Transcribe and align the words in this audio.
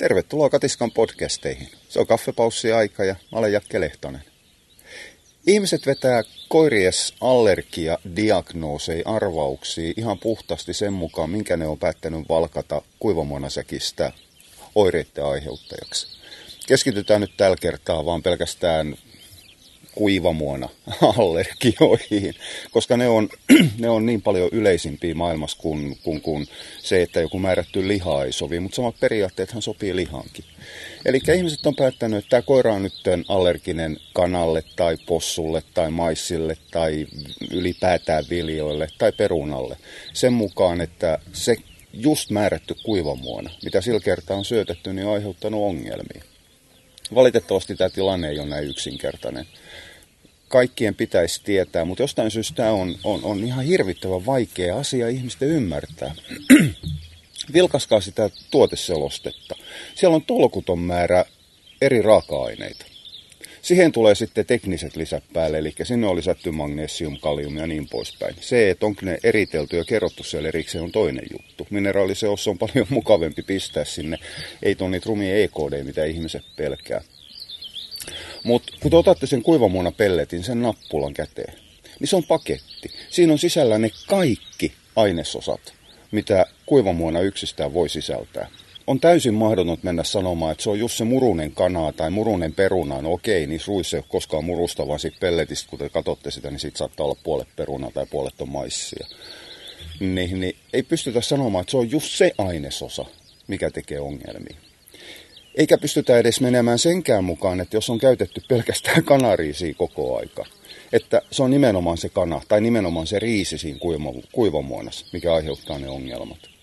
Tervetuloa 0.00 0.50
Katiskan 0.50 0.90
podcasteihin. 0.90 1.68
Se 1.88 2.00
on 2.00 2.06
kaffepaussi-aika 2.06 3.04
ja 3.04 3.16
mä 3.32 3.38
olen 3.38 3.52
Jakke 3.52 3.80
Lehtonen. 3.80 4.24
Ihmiset 5.46 5.86
vetää 5.86 6.22
koiries 6.48 7.14
allergia 7.20 7.98
diagnoosei 8.16 9.02
arvauksia 9.04 9.92
ihan 9.96 10.18
puhtaasti 10.18 10.74
sen 10.74 10.92
mukaan, 10.92 11.30
minkä 11.30 11.56
ne 11.56 11.66
on 11.66 11.78
päättänyt 11.78 12.28
valkata 12.28 12.82
kuivamuonasäkistä 12.98 14.12
oireiden 14.74 15.24
aiheuttajaksi. 15.24 16.06
Keskitytään 16.66 17.20
nyt 17.20 17.36
tällä 17.36 17.56
kertaa 17.60 18.04
vaan 18.04 18.22
pelkästään 18.22 18.96
kuivamuona 19.94 20.68
allergioihin, 21.18 22.34
koska 22.70 22.96
ne 22.96 23.08
on, 23.08 23.28
ne 23.78 23.88
on 23.88 24.06
niin 24.06 24.22
paljon 24.22 24.48
yleisimpiä 24.52 25.14
maailmassa 25.14 25.58
kuin, 25.60 25.98
kuin, 26.02 26.20
kuin 26.20 26.46
se, 26.82 27.02
että 27.02 27.20
joku 27.20 27.38
määrätty 27.38 27.88
liha 27.88 28.24
ei 28.24 28.32
sovi, 28.32 28.60
mutta 28.60 28.76
samat 28.76 29.00
periaatteethan 29.00 29.62
sopii 29.62 29.96
lihankin. 29.96 30.44
Eli 31.04 31.20
ihmiset 31.36 31.66
on 31.66 31.76
päättänyt, 31.76 32.18
että 32.18 32.30
tämä 32.30 32.42
koira 32.42 32.74
on 32.74 32.82
nyt 32.82 32.94
allerginen 33.28 33.96
kanalle 34.12 34.64
tai 34.76 34.96
possulle 35.06 35.62
tai 35.74 35.90
maissille 35.90 36.56
tai 36.70 37.06
ylipäätään 37.50 38.24
viljoille 38.30 38.88
tai 38.98 39.12
perunalle. 39.12 39.76
Sen 40.12 40.32
mukaan, 40.32 40.80
että 40.80 41.18
se 41.32 41.56
just 41.92 42.30
määrätty 42.30 42.74
kuivamuona, 42.82 43.50
mitä 43.64 43.80
sillä 43.80 44.00
kertaa 44.00 44.36
on 44.36 44.44
syötetty, 44.44 44.92
niin 44.92 45.06
on 45.06 45.14
aiheuttanut 45.14 45.62
ongelmia. 45.62 46.29
Valitettavasti 47.14 47.76
tämä 47.76 47.90
tilanne 47.90 48.28
ei 48.28 48.38
ole 48.38 48.48
näin 48.48 48.68
yksinkertainen. 48.68 49.46
Kaikkien 50.48 50.94
pitäisi 50.94 51.40
tietää, 51.44 51.84
mutta 51.84 52.02
jostain 52.02 52.30
syystä 52.30 52.54
tämä 52.56 52.70
on, 52.70 52.96
on, 53.04 53.20
on 53.24 53.44
ihan 53.44 53.64
hirvittävän 53.64 54.26
vaikea 54.26 54.78
asia 54.78 55.08
ihmisten 55.08 55.48
ymmärtää. 55.48 56.14
Vilkaskaa 57.54 58.00
sitä 58.00 58.30
tuoteselostetta. 58.50 59.54
Siellä 59.94 60.14
on 60.14 60.22
tolkuton 60.22 60.78
määrä 60.78 61.24
eri 61.80 62.02
raaka-aineita. 62.02 62.89
Siihen 63.62 63.92
tulee 63.92 64.14
sitten 64.14 64.46
tekniset 64.46 64.96
lisät 64.96 65.24
päälle, 65.32 65.58
eli 65.58 65.74
sinne 65.82 66.06
on 66.06 66.16
lisätty 66.16 66.50
magnesium, 66.50 67.18
kalium 67.20 67.56
ja 67.56 67.66
niin 67.66 67.88
poispäin. 67.88 68.34
Se, 68.40 68.70
että 68.70 68.86
onko 68.86 69.00
ne 69.04 69.18
eritelty 69.24 69.76
ja 69.76 69.84
kerrottu 69.84 70.24
siellä 70.24 70.48
erikseen, 70.48 70.84
on 70.84 70.92
toinen 70.92 71.24
juttu. 71.32 71.66
Mineraaliseossa 71.70 72.50
on 72.50 72.58
paljon 72.58 72.86
mukavempi 72.90 73.42
pistää 73.42 73.84
sinne. 73.84 74.18
Ei 74.62 74.74
tuon 74.74 74.90
niitä 74.90 75.06
rumia 75.08 75.36
EKD, 75.36 75.84
mitä 75.84 76.04
ihmiset 76.04 76.44
pelkää. 76.56 77.00
Mutta 78.44 78.72
kun 78.80 78.90
te 78.90 78.96
otatte 78.96 79.26
sen 79.26 79.42
kuivamuona 79.42 79.92
pelletin, 79.92 80.44
sen 80.44 80.62
nappulan 80.62 81.14
käteen, 81.14 81.54
niin 82.00 82.08
se 82.08 82.16
on 82.16 82.24
paketti. 82.24 82.90
Siinä 83.10 83.32
on 83.32 83.38
sisällä 83.38 83.78
ne 83.78 83.90
kaikki 84.06 84.72
ainesosat, 84.96 85.74
mitä 86.10 86.46
kuivamuona 86.66 87.20
yksistään 87.20 87.74
voi 87.74 87.88
sisältää 87.88 88.48
on 88.86 89.00
täysin 89.00 89.34
mahdotonta 89.34 89.84
mennä 89.84 90.04
sanomaan, 90.04 90.52
että 90.52 90.64
se 90.64 90.70
on 90.70 90.78
just 90.78 90.96
se 90.96 91.04
murunen 91.04 91.52
kanaa 91.52 91.92
tai 91.92 92.10
murunen 92.10 92.52
peruna. 92.52 93.02
No 93.02 93.12
okei, 93.12 93.46
niin 93.46 93.60
ruissa 93.66 93.96
ei 93.96 93.98
ole 93.98 94.04
koskaan 94.08 94.44
murusta, 94.44 94.88
vaan 94.88 95.00
siitä 95.00 95.16
pelletistä, 95.20 95.70
kun 95.70 95.78
te 95.78 95.88
katsotte 95.88 96.30
sitä, 96.30 96.50
niin 96.50 96.60
siitä 96.60 96.78
saattaa 96.78 97.06
olla 97.06 97.16
puolet 97.22 97.48
peruna 97.56 97.90
tai 97.90 98.06
puolet 98.06 98.40
on 98.40 98.48
maissia. 98.48 99.06
Niin, 100.00 100.40
niin 100.40 100.56
ei 100.72 100.82
pystytä 100.82 101.20
sanomaan, 101.20 101.62
että 101.62 101.70
se 101.70 101.76
on 101.76 101.90
just 101.90 102.10
se 102.10 102.32
ainesosa, 102.38 103.04
mikä 103.46 103.70
tekee 103.70 104.00
ongelmia. 104.00 104.56
Eikä 105.54 105.78
pystytä 105.78 106.18
edes 106.18 106.40
menemään 106.40 106.78
senkään 106.78 107.24
mukaan, 107.24 107.60
että 107.60 107.76
jos 107.76 107.90
on 107.90 107.98
käytetty 107.98 108.42
pelkästään 108.48 109.04
kanariisiä 109.04 109.74
koko 109.74 110.18
aika, 110.18 110.46
että 110.92 111.22
se 111.30 111.42
on 111.42 111.50
nimenomaan 111.50 111.98
se 111.98 112.08
kana 112.08 112.40
tai 112.48 112.60
nimenomaan 112.60 113.06
se 113.06 113.18
riisi 113.18 113.58
siinä 113.58 113.78
kuivamuonassa, 114.32 115.06
mikä 115.12 115.34
aiheuttaa 115.34 115.78
ne 115.78 115.88
ongelmat 115.88 116.59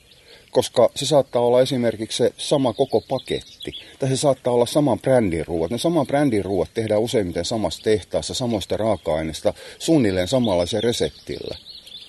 koska 0.57 0.89
se 0.95 1.05
saattaa 1.05 1.41
olla 1.41 1.61
esimerkiksi 1.61 2.17
se 2.17 2.33
sama 2.37 2.73
koko 2.73 3.01
paketti, 3.01 3.71
tai 3.99 4.09
se 4.09 4.17
saattaa 4.17 4.53
olla 4.53 4.65
saman 4.65 4.99
brändin 4.99 5.45
ruoat. 5.45 5.71
Ne 5.71 5.77
saman 5.77 6.07
brändin 6.07 6.45
ruoat 6.45 6.69
tehdään 6.73 7.01
useimmiten 7.01 7.45
samassa 7.45 7.83
tehtaassa, 7.83 8.33
samoista 8.33 8.77
raaka-aineista, 8.77 9.53
suunnilleen 9.79 10.27
samanlaisen 10.27 10.83
reseptillä 10.83 11.57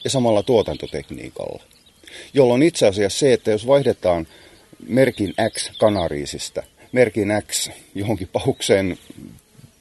ja 0.05 0.11
samalla 0.11 0.43
tuotantotekniikalla. 0.43 1.63
Jolloin 2.35 2.63
itse 2.63 2.87
asiassa 2.87 3.19
se, 3.19 3.33
että 3.33 3.51
jos 3.51 3.67
vaihdetaan 3.67 4.27
merkin 4.89 5.35
X 5.51 5.71
kanariisista 5.79 6.63
merkin 6.93 7.29
X 7.49 7.71
johonkin 7.95 8.29
pahukseen 8.33 8.99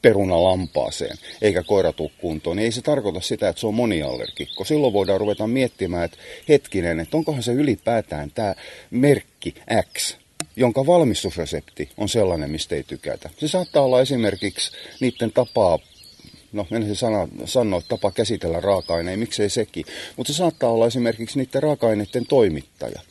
perunalampaaseen, 0.02 1.18
eikä 1.42 1.64
koira 1.64 1.94
tuu 1.94 2.12
kuntoon, 2.18 2.58
niin 2.58 2.66
ei 2.66 2.72
se 2.72 2.82
tarkoita 2.82 3.22
sitä, 3.22 3.50
että 3.50 3.60
se 3.60 3.68
on 3.68 3.74
moniallergikko. 3.74 4.64
Silloin 4.64 4.94
voidaan 4.94 5.20
ruveta 5.20 5.48
miettimään, 5.48 6.06
että 6.06 6.18
hetkinen, 6.50 7.00
että 7.00 7.18
onkohan 7.18 7.44
se 7.44 7.52
ylipäätään 7.52 8.32
tämä 8.32 8.56
merkki 8.92 9.56
X, 9.98 10.18
jonka 10.56 10.86
valmistusresepti 10.86 11.90
on 11.98 12.10
sellainen, 12.10 12.52
mistä 12.52 12.76
ei 12.76 12.84
tykätä. 12.84 13.30
Se 13.38 13.48
saattaa 13.48 13.84
olla 13.84 14.02
esimerkiksi 14.02 14.72
niiden 15.00 15.32
tapaa 15.32 15.80
no 16.52 16.68
en 16.72 16.88
se 16.88 16.96
sana, 16.96 17.28
sano, 17.46 17.78
että 17.78 17.90
tapa 17.90 18.12
käsitellä 18.12 18.60
raaka-aineen, 18.60 19.20
miksei 19.20 19.50
sekin, 19.50 19.86
mutta 20.18 20.34
se 20.34 20.38
saattaa 20.38 20.72
olla 20.72 20.88
esimerkiksi 20.88 21.40
niiden 21.40 21.64
raaka-aineiden 21.64 22.26
toimittaja. 22.26 23.02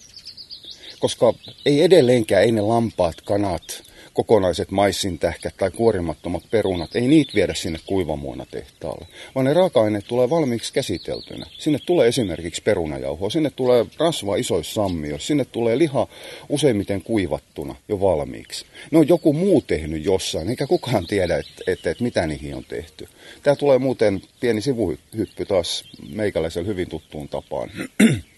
Koska 0.99 1.35
ei 1.67 1.83
edelleenkään, 1.83 2.43
ei 2.43 2.53
ne 2.53 2.61
lampaat, 2.61 3.21
kanat, 3.21 3.83
kokonaiset 4.17 4.71
maissintähkät 4.71 5.55
tai 5.57 5.71
kuorimattomat 5.71 6.43
perunat, 6.51 6.97
ei 6.97 7.09
niitä 7.09 7.33
viedä 7.35 7.55
sinne 7.55 7.79
kuivamuonatehtaalle, 7.87 9.07
vaan 9.35 9.47
ne 9.47 9.55
raaka-aineet 9.55 10.05
tulee 10.09 10.31
valmiiksi 10.31 10.73
käsiteltynä. 10.73 11.47
Sinne 11.59 11.79
tulee 11.87 12.09
esimerkiksi 12.09 12.63
perunajauhoa, 12.63 13.31
sinne 13.31 13.51
tulee 13.51 13.87
rasva 13.99 14.37
isoissa 14.37 14.75
sammioissa, 14.75 15.27
sinne 15.27 15.45
tulee 15.45 15.79
liha 15.79 16.09
useimmiten 16.49 17.03
kuivattuna 17.03 17.75
jo 17.89 18.01
valmiiksi. 18.01 18.67
Ne 18.91 18.99
on 18.99 19.09
joku 19.09 19.33
muu 19.33 19.61
tehnyt 19.61 20.05
jossain, 20.05 20.49
eikä 20.49 20.67
kukaan 20.67 21.07
tiedä, 21.07 21.37
että, 21.37 21.63
että, 21.67 21.91
että 21.91 22.05
mitä 22.05 22.27
niihin 22.27 22.55
on 22.55 22.65
tehty. 22.65 23.09
Tämä 23.43 23.57
tulee 23.57 23.79
muuten 23.79 24.23
pieni 24.41 24.61
sivuhyppy 24.61 25.47
taas 25.49 25.85
meikäläisellä 26.09 26.67
hyvin 26.67 26.89
tuttuun 26.89 27.29
tapaan 27.29 27.71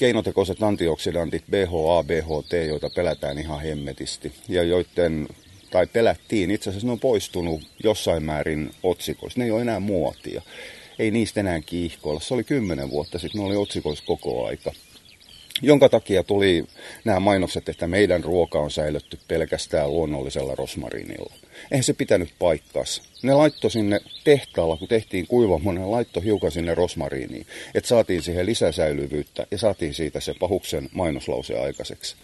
keinotekoiset 0.00 0.62
antioksidantit 0.62 1.44
BHA, 1.50 2.02
BHT, 2.02 2.52
joita 2.68 2.90
pelätään 2.90 3.38
ihan 3.38 3.60
hemmetisti 3.60 4.32
ja 4.48 4.62
joiden 4.62 5.28
tai 5.70 5.86
pelättiin, 5.86 6.50
itse 6.50 6.70
asiassa 6.70 6.86
ne 6.86 6.92
on 6.92 7.00
poistunut 7.00 7.62
jossain 7.84 8.22
määrin 8.22 8.70
otsikoissa. 8.82 9.38
Ne 9.38 9.44
ei 9.44 9.50
ole 9.50 9.60
enää 9.60 9.80
muotia. 9.80 10.42
Ei 10.98 11.10
niistä 11.10 11.40
enää 11.40 11.60
kiihkoilla. 11.60 12.20
Se 12.20 12.34
oli 12.34 12.44
kymmenen 12.44 12.90
vuotta 12.90 13.18
sitten, 13.18 13.40
ne 13.40 13.46
oli 13.46 13.56
otsikoissa 13.56 14.04
koko 14.06 14.46
aika 14.46 14.72
jonka 15.62 15.88
takia 15.88 16.22
tuli 16.22 16.64
nämä 17.04 17.20
mainokset, 17.20 17.68
että 17.68 17.86
meidän 17.86 18.24
ruoka 18.24 18.58
on 18.58 18.70
säilytty 18.70 19.18
pelkästään 19.28 19.92
luonnollisella 19.92 20.54
rosmarinilla. 20.54 21.34
Eihän 21.70 21.84
se 21.84 21.92
pitänyt 21.92 22.28
paikkaansa. 22.38 23.02
Ne 23.22 23.34
laittoi 23.34 23.70
sinne 23.70 24.00
tehtaalla, 24.24 24.76
kun 24.76 24.88
tehtiin 24.88 25.26
kuivamo, 25.26 25.72
ne 25.72 25.84
laittoi 25.84 26.24
hiukan 26.24 26.50
sinne 26.50 26.74
rosmariiniin, 26.74 27.46
että 27.74 27.88
saatiin 27.88 28.22
siihen 28.22 28.46
lisäsäilyvyyttä 28.46 29.46
ja 29.50 29.58
saatiin 29.58 29.94
siitä 29.94 30.20
se 30.20 30.34
pahuksen 30.40 30.88
mainoslause 30.92 31.58
aikaiseksi. 31.58 32.16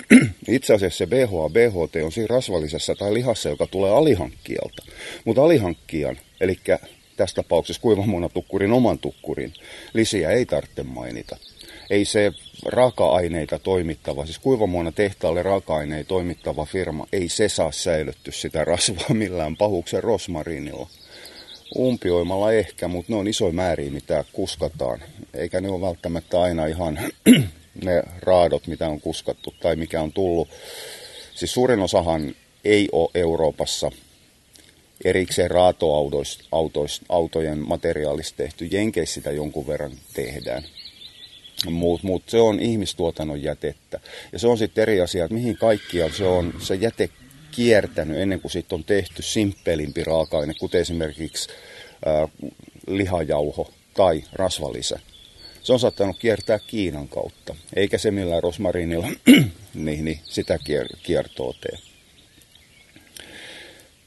Itse 0.48 0.74
asiassa 0.74 0.98
se 0.98 1.06
BHA, 1.06 1.50
BHT 1.50 1.96
on 2.04 2.12
siinä 2.12 2.26
rasvallisessa 2.26 2.94
tai 2.94 3.14
lihassa, 3.14 3.48
joka 3.48 3.66
tulee 3.66 3.90
alihankkijalta. 3.90 4.82
Mutta 5.24 5.44
alihankkijan, 5.44 6.18
eli 6.40 6.58
tässä 7.16 7.36
tapauksessa 7.36 7.82
kuivamuonatukkurin 7.82 8.72
oman 8.72 8.98
tukkurin, 8.98 9.52
lisiä 9.94 10.30
ei 10.30 10.46
tarvitse 10.46 10.82
mainita 10.82 11.36
ei 11.90 12.04
se 12.04 12.32
raaka-aineita 12.64 13.58
toimittava, 13.58 14.26
siis 14.26 14.38
kuivamuona 14.38 14.92
tehtaalle 14.92 15.42
raaka-aineita 15.42 16.08
toimittava 16.08 16.64
firma, 16.64 17.06
ei 17.12 17.28
se 17.28 17.48
saa 17.48 17.72
säilytty 17.72 18.32
sitä 18.32 18.64
rasvaa 18.64 19.14
millään 19.24 19.56
pahuksen 19.56 20.02
rosmarinilla. 20.02 20.88
Umpioimalla 21.78 22.52
ehkä, 22.52 22.88
mutta 22.88 23.12
ne 23.12 23.18
on 23.18 23.28
isoja 23.28 23.52
määriä, 23.52 23.90
mitä 23.90 24.24
kuskataan. 24.32 25.02
Eikä 25.34 25.60
ne 25.60 25.68
ole 25.68 25.80
välttämättä 25.80 26.42
aina 26.42 26.66
ihan 26.66 26.98
ne 27.84 28.02
raadot, 28.20 28.66
mitä 28.66 28.88
on 28.88 29.00
kuskattu 29.00 29.54
tai 29.60 29.76
mikä 29.76 30.02
on 30.02 30.12
tullut. 30.12 30.48
Siis 31.34 31.54
suurin 31.54 31.80
osahan 31.80 32.34
ei 32.64 32.88
ole 32.92 33.10
Euroopassa 33.14 33.90
erikseen 35.04 35.50
raatoautojen 35.50 37.68
materiaalista 37.68 38.36
tehty. 38.36 38.64
Jenkeissä 38.64 39.14
sitä 39.14 39.30
jonkun 39.30 39.66
verran 39.66 39.92
tehdään 40.14 40.64
mutta 41.70 42.06
mut 42.06 42.22
se 42.26 42.40
on 42.40 42.60
ihmistuotannon 42.60 43.42
jätettä. 43.42 44.00
Ja 44.32 44.38
se 44.38 44.48
on 44.48 44.58
sitten 44.58 44.82
eri 44.82 45.00
asia, 45.00 45.24
että 45.24 45.34
mihin 45.34 45.56
kaikkiaan 45.56 46.12
se 46.12 46.24
on 46.24 46.54
se 46.60 46.74
jäte 46.74 47.10
kiertänyt 47.50 48.18
ennen 48.18 48.40
kuin 48.40 48.52
siitä 48.52 48.74
on 48.74 48.84
tehty 48.84 49.22
simppelimpi 49.22 50.04
raaka-aine, 50.04 50.54
kuten 50.54 50.80
esimerkiksi 50.80 51.48
ää, 52.06 52.28
lihajauho 52.86 53.70
tai 53.94 54.24
rasvalisä. 54.32 55.00
Se 55.62 55.72
on 55.72 55.80
saattanut 55.80 56.18
kiertää 56.18 56.58
Kiinan 56.58 57.08
kautta, 57.08 57.54
eikä 57.76 57.98
se 57.98 58.10
millään 58.10 58.42
rosmarinilla 58.42 59.08
niin, 59.74 60.04
niin 60.04 60.20
sitä 60.24 60.56
kier- 60.56 60.98
kiertoa 61.02 61.54
tee. 61.60 61.78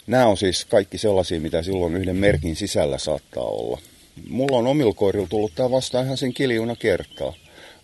Nämä 0.08 0.28
on 0.28 0.38
siis 0.38 0.66
kaikki 0.66 0.98
sellaisia, 0.98 1.42
mitä 1.42 1.64
silloin 1.64 1.98
yhden 1.98 2.16
merkin 2.16 2.56
sisällä 2.56 2.98
saattaa 2.98 3.44
olla. 3.44 3.82
Mulla 4.30 4.58
on 4.58 4.68
omilla 4.68 5.28
tullut 5.30 5.52
tämä 5.56 5.72
vastaan 5.72 6.06
ihan 6.06 6.18
sen 6.18 6.34
kiljuna 6.34 6.76
kertaa 6.76 7.34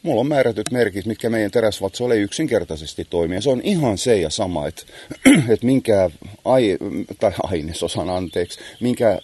mulla 0.04 0.22
on 0.22 0.28
määrätyt 0.28 0.72
merkit, 0.72 1.06
mitkä 1.06 1.30
meidän 1.30 1.52
teräsvatsoille 1.52 2.18
yksinkertaisesti 2.18 3.08
toimii. 3.10 3.38
Ja 3.38 3.42
se 3.42 3.50
on 3.50 3.62
ihan 3.64 3.98
se 3.98 4.18
ja 4.18 4.30
sama, 4.30 4.68
että, 4.68 4.84
että 5.54 5.66
minkä 5.66 6.10
ai, 6.46 6.78
tai 7.20 7.32
ainesosan, 7.44 8.10
anteeksi, 8.10 8.60
minkä 8.80 9.20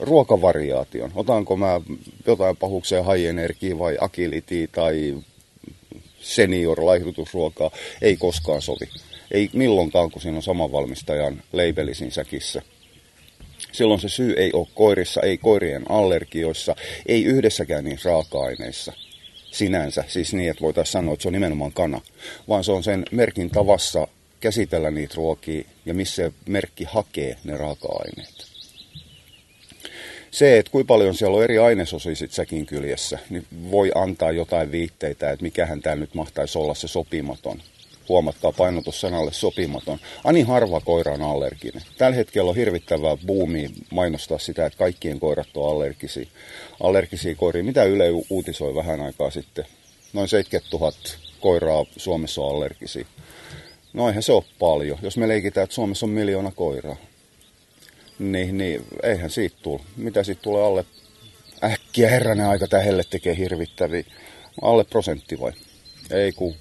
ruokavariaation. 0.00 1.12
Otanko 1.14 1.56
mä 1.56 1.80
jotain 2.26 2.56
pahuksia 2.56 3.02
haienergiaa 3.02 3.78
vai 3.78 3.96
akilitia 4.00 4.68
tai 4.72 5.14
senior 6.20 6.84
laihdutusruokaa, 6.84 7.70
ei 8.02 8.16
koskaan 8.16 8.62
sovi. 8.62 8.88
Ei 9.30 9.50
milloinkaan, 9.52 10.10
kun 10.10 10.22
siinä 10.22 10.36
on 10.36 10.42
saman 10.42 10.72
valmistajan 10.72 11.42
leibelisin 11.52 12.12
säkissä. 12.12 12.62
Silloin 13.72 14.00
se 14.00 14.08
syy 14.08 14.34
ei 14.36 14.50
ole 14.52 14.66
koirissa, 14.74 15.20
ei 15.20 15.38
koirien 15.38 15.90
allergioissa, 15.90 16.76
ei 17.06 17.24
yhdessäkään 17.24 17.84
niin 17.84 17.98
raaka-aineissa 18.04 18.92
sinänsä, 19.54 20.04
siis 20.08 20.34
niin, 20.34 20.50
että 20.50 20.60
voitaisiin 20.60 20.92
sanoa, 20.92 21.14
että 21.14 21.22
se 21.22 21.28
on 21.28 21.32
nimenomaan 21.32 21.72
kana, 21.72 22.00
vaan 22.48 22.64
se 22.64 22.72
on 22.72 22.84
sen 22.84 23.04
merkin 23.10 23.50
tavassa 23.50 24.08
käsitellä 24.40 24.90
niitä 24.90 25.14
ruokia 25.16 25.64
ja 25.86 25.94
missä 25.94 26.14
se 26.14 26.32
merkki 26.46 26.84
hakee 26.84 27.36
ne 27.44 27.56
raaka-aineet. 27.56 28.46
Se, 30.30 30.58
että 30.58 30.72
kuinka 30.72 30.88
paljon 30.88 31.14
siellä 31.14 31.36
on 31.36 31.44
eri 31.44 31.58
ainesosia 31.58 32.16
sit 32.16 32.32
säkin 32.32 32.66
kyljessä, 32.66 33.18
niin 33.30 33.46
voi 33.70 33.92
antaa 33.94 34.32
jotain 34.32 34.72
viitteitä, 34.72 35.30
että 35.30 35.42
mikähän 35.42 35.82
tämä 35.82 35.96
nyt 35.96 36.14
mahtaisi 36.14 36.58
olla 36.58 36.74
se 36.74 36.88
sopimaton 36.88 37.62
huomatkaa 38.08 38.52
painotus 38.52 39.00
sanalle 39.00 39.32
sopimaton. 39.32 39.98
Ani 40.24 40.42
harva 40.42 40.80
koira 40.80 41.12
on 41.12 41.22
allerginen. 41.22 41.82
Tällä 41.98 42.16
hetkellä 42.16 42.50
on 42.50 42.56
hirvittävää 42.56 43.16
buumi 43.26 43.70
mainostaa 43.90 44.38
sitä, 44.38 44.66
että 44.66 44.78
kaikkien 44.78 45.20
koirat 45.20 45.48
on 45.54 45.70
allergisia. 45.70 46.26
Allergisia 46.80 47.34
koiria. 47.34 47.64
Mitä 47.64 47.84
Yle 47.84 48.04
uutisoi 48.30 48.74
vähän 48.74 49.00
aikaa 49.00 49.30
sitten? 49.30 49.64
Noin 50.12 50.28
70 50.28 50.76
000 50.76 50.92
koiraa 51.40 51.84
Suomessa 51.96 52.42
on 52.42 52.54
allergisia. 52.56 53.06
No 53.92 54.08
eihän 54.08 54.22
se 54.22 54.32
ole 54.32 54.44
paljon. 54.58 54.98
Jos 55.02 55.16
me 55.16 55.28
leikitään, 55.28 55.64
että 55.64 55.74
Suomessa 55.74 56.06
on 56.06 56.10
miljoona 56.10 56.50
koiraa, 56.50 56.96
niin, 58.18 58.58
niin 58.58 58.84
eihän 59.02 59.30
siitä 59.30 59.56
tule. 59.62 59.80
Mitä 59.96 60.22
siitä 60.22 60.42
tulee 60.42 60.62
alle 60.64 60.84
äkkiä 61.64 62.10
herranen 62.10 62.46
aika 62.46 62.68
tähelle 62.68 63.02
tekee 63.10 63.36
hirvittäviä. 63.36 64.04
Alle 64.62 64.84
prosentti 64.84 65.40
vai? 65.40 65.52
Ei 66.10 66.32
kun 66.32 66.54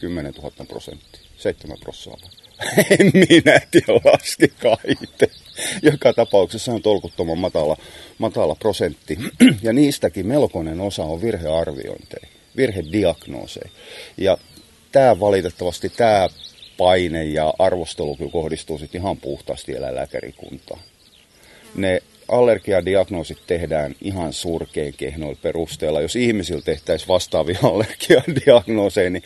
10 0.00 0.34
000 0.34 0.50
prosenttia, 0.68 1.20
7 1.38 1.78
prosenttia. 1.80 2.44
En 2.98 3.10
minä 3.14 3.60
tiedä, 3.70 4.00
laskekaa 4.04 4.76
itse. 4.88 5.30
Joka 5.82 6.12
tapauksessa 6.12 6.72
on 6.72 6.82
tolkuttoman 6.82 7.38
matala, 7.38 7.76
matala 8.18 8.54
prosentti. 8.54 9.18
Ja 9.62 9.72
niistäkin 9.72 10.26
melkoinen 10.26 10.80
osa 10.80 11.04
on 11.04 11.22
virhearviointeja, 11.22 12.26
virhediagnooseja. 12.56 13.68
Ja 14.16 14.38
tämä 14.92 15.20
valitettavasti, 15.20 15.88
tämä 15.88 16.28
paine 16.76 17.24
ja 17.24 17.54
arvostelu 17.58 18.16
kohdistuu 18.32 18.78
sitten 18.78 19.00
ihan 19.00 19.16
puhtaasti 19.16 19.76
eläinlääkärikuntaan. 19.76 20.80
Ne 21.74 22.02
allergiadiagnoosit 22.28 23.38
tehdään 23.46 23.94
ihan 24.00 24.32
surkein 24.32 24.94
kehnoilla 24.96 25.38
perusteella. 25.42 26.00
Jos 26.00 26.16
ihmisillä 26.16 26.62
tehtäisiin 26.62 27.08
vastaavia 27.08 27.58
allergiadiagnooseja, 27.72 29.10
niin 29.10 29.22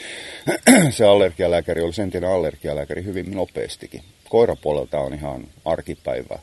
se 0.90 1.04
allergialääkäri 1.04 1.82
olisi 1.82 2.02
entinen 2.02 2.30
allergialääkäri 2.30 3.04
hyvin 3.04 3.30
nopeastikin. 3.30 4.02
Koirapuolelta 4.28 5.00
on 5.00 5.14
ihan 5.14 5.46
arkipäivää. 5.64 6.38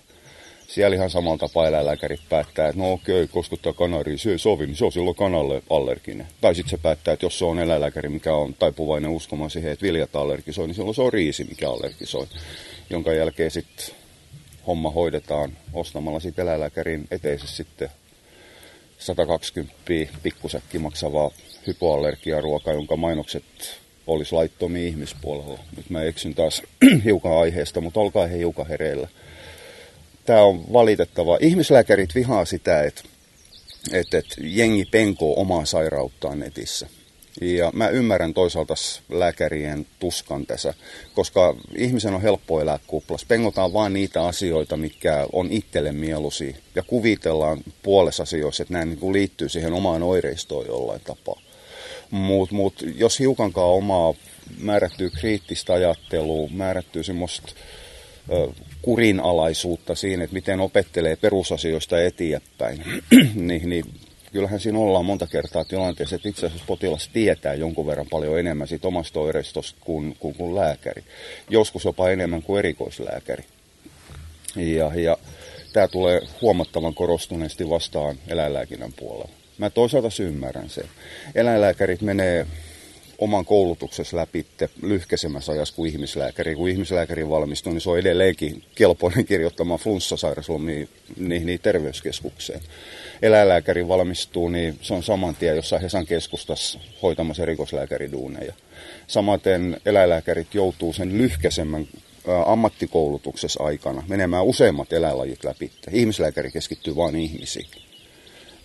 Siellä 0.67 0.95
ihan 0.95 1.09
samalla 1.09 1.37
tapaa 1.37 1.67
eläinlääkärit 1.67 2.19
päättää, 2.29 2.67
että 2.67 2.81
no 2.81 2.93
okei, 2.93 3.27
koska 3.27 3.57
tämä 3.57 3.73
kanari 3.73 4.11
ei 4.11 4.37
sovi, 4.39 4.65
niin 4.65 4.75
se 4.75 4.85
on 4.85 4.91
silloin 4.91 5.15
kanalle 5.15 5.61
allerginen. 5.69 6.27
Tai 6.41 6.55
sitten 6.55 6.69
se 6.69 6.77
päättää, 6.77 7.13
että 7.13 7.25
jos 7.25 7.39
se 7.39 7.45
on 7.45 7.59
eläinlääkäri, 7.59 8.09
mikä 8.09 8.33
on 8.35 8.53
taipuvainen 8.53 9.11
uskomaan 9.11 9.49
siihen, 9.49 9.71
että 9.71 9.83
viljat 9.83 10.15
allergisoi, 10.15 10.67
niin 10.67 10.75
silloin 10.75 10.95
se 10.95 11.01
on 11.01 11.13
riisi, 11.13 11.43
mikä 11.43 11.69
allergisoi. 11.69 12.27
Jonka 12.89 13.13
jälkeen 13.13 13.51
sitten 13.51 13.95
homma 14.67 14.89
hoidetaan 14.89 15.57
ostamalla 15.73 16.19
siitä 16.19 16.41
eläinlääkärin 16.41 17.07
eteisessä 17.11 17.55
sitten 17.55 17.89
120 18.97 19.73
pikkusäkki 20.23 20.79
maksavaa 20.79 21.31
hypoallergiaruokaa, 21.67 22.73
jonka 22.73 22.97
mainokset 22.97 23.43
olisi 24.07 24.35
laittomia 24.35 24.87
ihmispuolella. 24.87 25.59
Nyt 25.77 25.89
mä 25.89 26.03
eksyn 26.03 26.35
taas 26.35 26.63
hiukan 27.05 27.37
aiheesta, 27.37 27.81
mutta 27.81 27.99
olkaa 27.99 28.27
he 28.27 28.37
hiukan 28.37 28.67
hereillä. 28.67 29.07
Tämä 30.25 30.41
on 30.41 30.73
valitettava. 30.73 31.37
Ihmislääkärit 31.41 32.15
vihaa 32.15 32.45
sitä, 32.45 32.83
että, 32.83 33.03
että, 33.93 34.17
että 34.17 34.35
jengi 34.39 34.85
penkoo 34.85 35.39
omaa 35.39 35.65
sairauttaan 35.65 36.39
netissä. 36.39 36.87
Ja 37.41 37.71
mä 37.73 37.89
ymmärrän 37.89 38.33
toisaalta 38.33 38.73
lääkärien 39.09 39.87
tuskan 39.99 40.45
tässä, 40.45 40.73
koska 41.13 41.55
ihmisen 41.75 42.13
on 42.13 42.21
helppo 42.21 42.61
elää 42.61 42.79
kuplas. 42.87 43.25
Pengotaan 43.25 43.73
vain 43.73 43.93
niitä 43.93 44.25
asioita, 44.25 44.77
mikä 44.77 45.27
on 45.33 45.47
itselle 45.51 45.91
mieluisia. 45.91 46.57
Ja 46.75 46.83
kuvitellaan 46.83 47.59
puolessa 47.83 48.23
asioissa, 48.23 48.63
että 48.63 48.73
nämä 48.73 48.85
niin 48.85 49.13
liittyy 49.13 49.49
siihen 49.49 49.73
omaan 49.73 50.03
oireistoon 50.03 50.65
jollain 50.65 51.01
tapaa. 51.01 51.41
Mutta 52.11 52.55
mut, 52.55 52.83
jos 52.95 53.19
hiukankaan 53.19 53.69
omaa 53.69 54.13
määrättyy 54.57 55.09
kriittistä 55.09 55.73
ajattelua, 55.73 56.49
määrättyy 56.49 57.03
semmoista 57.03 57.53
kurinalaisuutta 58.81 59.95
siinä, 59.95 60.23
että 60.23 60.33
miten 60.33 60.59
opettelee 60.59 61.15
perusasioista 61.15 62.01
eteenpäin, 62.01 62.83
niin, 63.35 63.69
niin 63.69 63.85
kyllähän 64.35 64.59
siinä 64.59 64.79
ollaan 64.79 65.05
monta 65.05 65.27
kertaa 65.27 65.65
tilanteessa, 65.65 66.15
että 66.15 66.29
itse 66.29 66.45
asiassa 66.45 66.65
potilas 66.67 67.09
tietää 67.13 67.53
jonkun 67.53 67.87
verran 67.87 68.07
paljon 68.11 68.39
enemmän 68.39 68.67
siitä 68.67 68.87
omasta 68.87 69.19
oireistosta 69.19 69.79
kuin, 69.81 70.15
kuin, 70.19 70.35
kuin 70.35 70.55
lääkäri. 70.55 71.03
Joskus 71.49 71.85
jopa 71.85 72.09
enemmän 72.09 72.41
kuin 72.41 72.59
erikoislääkäri. 72.59 73.43
Ja, 74.55 74.91
ja 74.95 75.17
tämä 75.73 75.87
tulee 75.87 76.21
huomattavan 76.41 76.93
korostuneesti 76.93 77.69
vastaan 77.69 78.15
eläinlääkinnän 78.27 78.93
puolella. 78.93 79.31
Mä 79.57 79.69
toisaalta 79.69 80.23
ymmärrän 80.23 80.69
sen. 80.69 80.89
Eläinlääkärit 81.35 82.01
menee 82.01 82.47
oman 83.17 83.45
koulutuksessa 83.45 84.17
läpi 84.17 84.45
lyhkäisemmässä 84.81 85.51
ajassa 85.51 85.75
kuin 85.75 85.91
ihmislääkäri. 85.91 86.55
Kun 86.55 86.69
ihmislääkäri 86.69 87.29
valmistuu, 87.29 87.73
niin 87.73 87.81
se 87.81 87.89
on 87.89 87.99
edelleenkin 87.99 88.63
kelpoinen 88.75 89.25
kirjoittamaan 89.25 89.79
flunssasairaslomia 89.79 90.87
niin, 91.17 91.45
niin 91.45 91.59
terveyskeskukseen. 91.59 92.61
Eläinlääkäri 93.21 93.87
valmistuu, 93.87 94.49
niin 94.49 94.77
se 94.81 94.93
on 94.93 95.03
saman 95.03 95.35
tien 95.35 95.55
jossain 95.55 95.81
Hesan 95.81 96.05
keskustassa 96.05 96.79
hoitamassa 97.01 97.45
rikoslääkäriduuneja. 97.45 98.53
Samaten 99.07 99.81
eläinlääkärit 99.85 100.53
joutuu 100.53 100.93
sen 100.93 101.17
lyhkäisemmän 101.17 101.87
ammattikoulutuksessa 102.45 103.63
aikana 103.63 104.03
menemään 104.07 104.45
useimmat 104.45 104.93
eläinlajit 104.93 105.43
läpi. 105.43 105.71
Ihmislääkäri 105.91 106.51
keskittyy 106.51 106.95
vain 106.95 107.15
ihmisiin. 107.15 107.67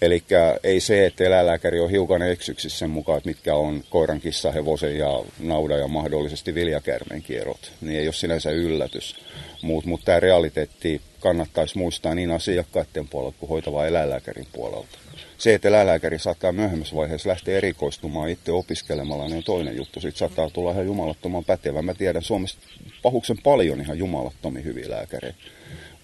Eli 0.03 0.23
ei 0.63 0.81
se, 0.81 1.07
että 1.07 1.25
eläinlääkäri 1.25 1.81
on 1.81 1.91
hiukan 1.91 2.23
eksyksissä 2.23 2.79
sen 2.79 2.91
mukaan, 2.91 3.19
että 3.19 3.29
mitkä 3.29 3.55
on 3.55 3.85
koiran, 3.91 4.21
kissa, 4.21 4.53
hevosen 4.53 4.99
ja 4.99 5.21
nauda 5.39 5.77
ja 5.77 5.89
mahdollisesti 5.89 6.55
viljakärmen 6.55 7.23
kierrot, 7.23 7.73
niin 7.81 8.01
ei 8.01 8.07
ole 8.07 8.13
sinänsä 8.13 8.51
yllätys. 8.51 9.17
Mutta 9.63 9.89
mut 9.89 10.01
tämä 10.05 10.21
realiteetti 10.21 11.01
kannattaisi 11.21 11.79
muistaa 11.79 12.15
niin 12.15 12.31
asiakkaiden 12.31 13.09
puolelta 13.09 13.37
kuin 13.41 13.49
hoitava 13.49 13.87
eläinlääkärin 13.87 14.47
puolelta. 14.53 14.99
Se, 15.39 15.55
että 15.55 15.69
eläinlääkäri 15.69 16.19
saattaa 16.19 16.53
myöhemmässä 16.53 16.97
vaiheessa 16.97 17.29
lähteä 17.29 17.57
erikoistumaan 17.57 18.29
itse 18.29 18.53
opiskelemalla, 18.53 19.27
niin 19.27 19.37
on 19.37 19.45
toinen 19.45 19.77
juttu. 19.77 20.01
Sitten 20.01 20.19
saattaa 20.19 20.51
tulla 20.51 20.73
ihan 20.73 20.87
jumalattoman 20.87 21.45
pätevä. 21.45 21.83
Mä 21.83 21.95
tiedän 21.95 22.23
Suomessa 22.23 22.59
pahuksen 23.03 23.39
paljon 23.43 23.81
ihan 23.81 23.99
jumalattomia 23.99 24.63
hyviä 24.63 24.91
lääkäreitä 24.91 25.39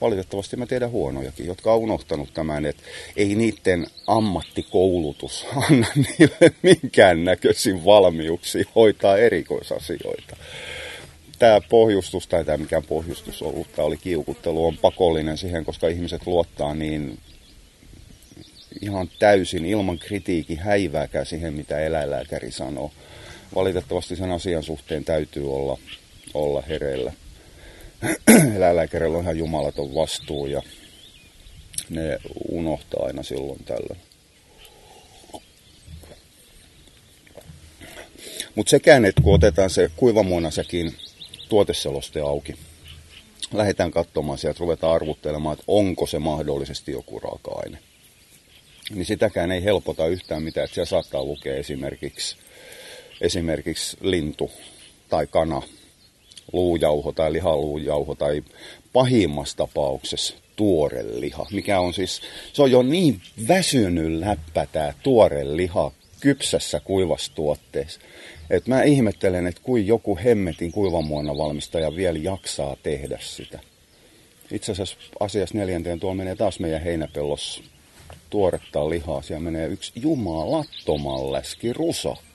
valitettavasti 0.00 0.56
mä 0.56 0.66
tiedän 0.66 0.90
huonojakin, 0.90 1.46
jotka 1.46 1.72
on 1.72 1.78
unohtanut 1.78 2.34
tämän, 2.34 2.66
että 2.66 2.82
ei 3.16 3.34
niiden 3.34 3.86
ammattikoulutus 4.06 5.46
anna 5.70 5.86
niille 5.94 6.52
minkään 6.62 7.24
näköisiin 7.24 7.84
valmiuksia 7.84 8.64
hoitaa 8.74 9.16
erikoisasioita. 9.16 10.36
Tämä 11.38 11.60
pohjustus, 11.60 12.26
tai 12.26 12.44
tämä 12.44 12.56
mikään 12.56 12.84
pohjustus 12.84 13.42
ollut, 13.42 13.72
tämä 13.72 13.86
oli 13.86 13.96
kiukuttelu, 13.96 14.66
on 14.66 14.78
pakollinen 14.78 15.38
siihen, 15.38 15.64
koska 15.64 15.88
ihmiset 15.88 16.26
luottaa 16.26 16.74
niin 16.74 17.18
ihan 18.80 19.10
täysin 19.18 19.64
ilman 19.64 19.98
kritiikin 19.98 20.58
häivääkään 20.58 21.26
siihen, 21.26 21.54
mitä 21.54 21.80
eläinlääkäri 21.80 22.50
sanoo. 22.50 22.90
Valitettavasti 23.54 24.16
sen 24.16 24.30
asian 24.30 24.62
suhteen 24.62 25.04
täytyy 25.04 25.54
olla, 25.54 25.78
olla 26.34 26.62
hereillä. 26.68 27.12
eläinlääkärillä 28.56 29.18
on 29.18 29.22
ihan 29.22 29.38
jumalaton 29.38 29.94
vastuu 29.94 30.46
ja 30.46 30.62
ne 31.90 32.18
unohtaa 32.48 33.06
aina 33.06 33.22
silloin 33.22 33.64
tällöin. 33.64 34.00
Mutta 38.54 38.70
sekään, 38.70 39.04
että 39.04 39.22
kun 39.22 39.34
otetaan 39.34 39.70
se 39.70 39.90
kuivamuonasäkin 39.96 40.96
tuoteseloste 41.48 42.20
auki, 42.20 42.54
lähdetään 43.52 43.90
katsomaan 43.90 44.38
sieltä, 44.38 44.60
ruvetaan 44.60 44.94
arvuttelemaan, 44.94 45.52
että 45.52 45.64
onko 45.66 46.06
se 46.06 46.18
mahdollisesti 46.18 46.92
joku 46.92 47.18
raaka-aine. 47.18 47.78
niin 48.90 49.06
sitäkään 49.06 49.52
ei 49.52 49.64
helpota 49.64 50.06
yhtään 50.06 50.42
mitään, 50.42 50.64
että 50.64 50.74
siellä 50.74 50.88
saattaa 50.88 51.24
lukea 51.24 51.56
esimerkiksi, 51.56 52.36
esimerkiksi 53.20 53.96
lintu 54.00 54.50
tai 55.08 55.26
kana, 55.26 55.62
luujauho 56.52 57.12
tai 57.12 57.32
lihaluujauho 57.32 58.14
tai 58.14 58.42
pahimmassa 58.92 59.56
tapauksessa 59.56 60.34
tuore 60.56 61.04
liha, 61.20 61.46
mikä 61.52 61.80
on 61.80 61.94
siis, 61.94 62.20
se 62.52 62.62
on 62.62 62.70
jo 62.70 62.82
niin 62.82 63.20
väsynyt 63.48 64.20
läppä 64.20 64.66
tämä 64.72 64.92
tuore 65.02 65.56
liha 65.56 65.92
kypsässä 66.20 66.80
kuivastuotteessa. 66.80 68.00
Et 68.50 68.66
mä 68.66 68.82
ihmettelen, 68.82 69.46
että 69.46 69.60
kuin 69.64 69.86
joku 69.86 70.18
hemmetin 70.24 70.72
kuivamuona 70.72 71.36
valmistaja 71.36 71.96
vielä 71.96 72.18
jaksaa 72.18 72.76
tehdä 72.82 73.18
sitä. 73.20 73.60
Itse 74.50 74.72
asiassa 74.72 74.96
asiassa 75.20 75.58
neljänteen 75.58 76.00
tuolla 76.00 76.16
menee 76.16 76.36
taas 76.36 76.60
meidän 76.60 76.82
heinäpellossa 76.82 77.62
tuoretta 78.30 78.90
lihaa. 78.90 79.22
Siellä 79.22 79.44
menee 79.44 79.66
yksi 79.66 79.92
jumalattoman 79.96 81.32
läski 81.32 81.72
rusakko. 81.72 82.25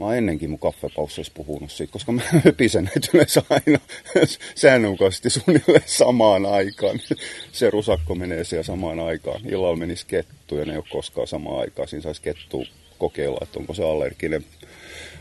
Mä 0.00 0.06
oon 0.06 0.16
ennenkin 0.16 0.50
mun 0.50 0.58
kaffepausseissa 0.58 1.32
puhunut 1.36 1.72
siitä, 1.72 1.92
koska 1.92 2.12
mä 2.12 2.22
höpisen 2.44 2.84
näitä 2.84 3.08
yleensä 3.14 3.42
aina 3.50 3.78
säännönmukaisesti 4.54 5.30
suunnilleen 5.30 5.82
samaan 5.86 6.46
aikaan. 6.46 7.00
Se 7.52 7.70
rusakko 7.70 8.14
menee 8.14 8.44
siellä 8.44 8.62
samaan 8.62 9.00
aikaan. 9.00 9.40
Illalla 9.46 9.76
menisi 9.76 10.06
kettu 10.06 10.56
ja 10.56 10.64
ne 10.64 10.72
ei 10.72 10.78
ole 10.78 10.84
koskaan 10.90 11.26
samaan 11.26 11.60
aikaan. 11.60 11.88
Siinä 11.88 12.02
saisi 12.02 12.22
kettu 12.22 12.64
kokeilla, 12.98 13.38
että 13.42 13.58
onko 13.58 13.74
se 13.74 13.84
allerginen 13.84 14.44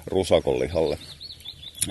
rusakon 0.06 0.60
lihalle. 0.60 0.98